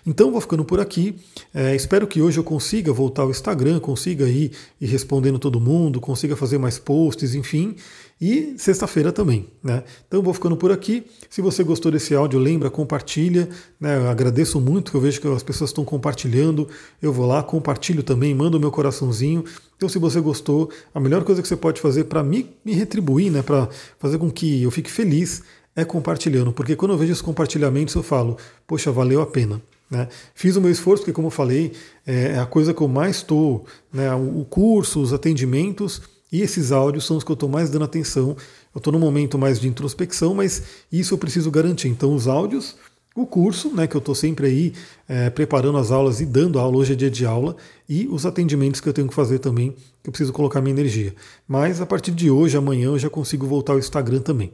Então 0.07 0.31
vou 0.31 0.40
ficando 0.40 0.64
por 0.64 0.79
aqui. 0.79 1.16
É, 1.53 1.75
espero 1.75 2.07
que 2.07 2.23
hoje 2.23 2.38
eu 2.38 2.45
consiga 2.45 2.92
voltar 2.92 3.23
ao 3.23 3.31
Instagram, 3.31 3.81
consiga 3.81 4.29
ir, 4.29 4.53
ir 4.81 4.87
respondendo 4.87 5.40
todo 5.40 5.61
mundo, 5.61 6.01
consiga 6.01 6.37
fazer 6.37 6.57
mais 6.57 6.79
posts, 6.79 7.35
enfim 7.35 7.75
e 8.20 8.55
sexta-feira 8.57 9.12
também. 9.12 9.46
Né? 9.62 9.85
Então 10.09 10.22
vou 10.22 10.33
ficando 10.33 10.57
por 10.57 10.72
aqui. 10.72 11.05
Se 11.29 11.42
você 11.42 11.62
gostou 11.62 11.92
desse 11.92 12.14
áudio, 12.14 12.38
lembra, 12.38 12.70
compartilha. 12.70 13.48
Né? 13.79 13.96
Eu 13.98 14.09
agradeço 14.09 14.61
muito 14.61 14.90
que 14.90 14.96
eu 14.96 15.00
vejo 15.00 15.20
que 15.20 15.29
as 15.29 15.42
pessoas 15.42 15.70
estão 15.70 15.85
compartilhando. 15.85 16.68
Eu 17.00 17.12
vou 17.12 17.26
lá, 17.26 17.42
compartilho 17.42 18.02
também, 18.02 18.35
mando 18.35 18.57
o 18.57 18.61
meu 18.61 18.70
coraçãozinho. 18.70 19.44
Então, 19.76 19.88
se 19.88 19.98
você 19.98 20.18
gostou, 20.20 20.70
a 20.94 21.00
melhor 21.00 21.24
coisa 21.24 21.42
que 21.42 21.48
você 21.48 21.57
pode 21.57 21.81
fazer 21.81 22.05
para 22.05 22.22
me, 22.22 22.48
me 22.64 22.72
retribuir, 22.72 23.31
né? 23.31 23.42
para 23.42 23.68
fazer 23.98 24.16
com 24.18 24.31
que 24.31 24.62
eu 24.62 24.70
fique 24.70 24.90
feliz, 24.90 25.42
é 25.74 25.85
compartilhando. 25.85 26.52
Porque 26.52 26.74
quando 26.74 26.92
eu 26.92 26.98
vejo 26.98 27.12
os 27.12 27.20
compartilhamentos, 27.20 27.94
eu 27.94 28.02
falo, 28.02 28.38
poxa, 28.66 28.90
valeu 28.90 29.20
a 29.20 29.26
pena. 29.26 29.61
Né? 29.90 30.09
Fiz 30.35 30.57
o 30.57 30.61
meu 30.61 30.70
esforço, 30.70 31.02
porque, 31.02 31.12
como 31.12 31.26
eu 31.26 31.31
falei, 31.31 31.72
é 32.07 32.38
a 32.38 32.46
coisa 32.46 32.72
que 32.72 32.81
eu 32.81 32.88
mais 32.88 33.16
estou, 33.16 33.66
né? 33.92 34.12
o 34.14 34.44
curso, 34.48 35.02
os 35.02 35.12
atendimentos 35.12 36.15
e 36.31 36.43
esses 36.43 36.73
áudios 36.73 37.07
são 37.07 37.17
os 37.17 37.25
que 37.25 37.31
eu 37.31 37.35
estou 37.35 37.49
mais 37.49 37.71
dando 37.71 37.85
atenção. 37.85 38.37
Eu 38.75 38.79
estou 38.79 38.93
num 38.93 38.99
momento 38.99 39.39
mais 39.39 39.61
de 39.61 39.69
introspecção, 39.69 40.35
mas 40.35 40.62
isso 40.91 41.15
eu 41.15 41.19
preciso 41.19 41.51
garantir. 41.51 41.89
Então, 41.89 42.15
os 42.15 42.27
áudios, 42.27 42.77
o 43.15 43.25
curso, 43.27 43.75
né, 43.75 43.87
que 43.87 43.97
eu 43.97 44.01
estou 44.01 44.15
sempre 44.15 44.47
aí 44.47 44.73
é, 45.09 45.31
preparando 45.31 45.79
as 45.79 45.91
aulas 45.91 46.21
e 46.21 46.27
dando 46.27 46.59
aula, 46.59 46.77
hoje 46.77 46.93
é 46.93 46.97
dia 46.97 47.11
de 47.11 47.25
aula, 47.25 47.57
e 47.89 48.07
os 48.11 48.27
atendimentos 48.27 48.81
que 48.81 48.89
eu 48.89 48.93
tenho 48.93 49.09
que 49.09 49.15
fazer 49.15 49.39
também, 49.39 49.71
que 50.03 50.09
eu 50.09 50.12
preciso 50.12 50.33
colocar 50.33 50.61
minha 50.61 50.75
energia. 50.75 51.15
Mas 51.47 51.81
a 51.81 51.87
partir 51.87 52.11
de 52.11 52.31
hoje, 52.31 52.57
amanhã, 52.57 52.89
eu 52.89 52.99
já 52.99 53.09
consigo 53.09 53.47
voltar 53.47 53.73
ao 53.73 53.79
Instagram 53.79 54.21
também. 54.21 54.53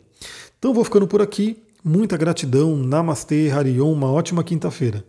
Então, 0.59 0.73
vou 0.73 0.85
ficando 0.85 1.07
por 1.07 1.21
aqui. 1.21 1.57
Muita 1.83 2.17
gratidão. 2.17 2.77
Namastê, 2.77 3.51
Harion. 3.51 3.93
Uma 3.93 4.13
ótima 4.13 4.45
quinta-feira. 4.45 5.05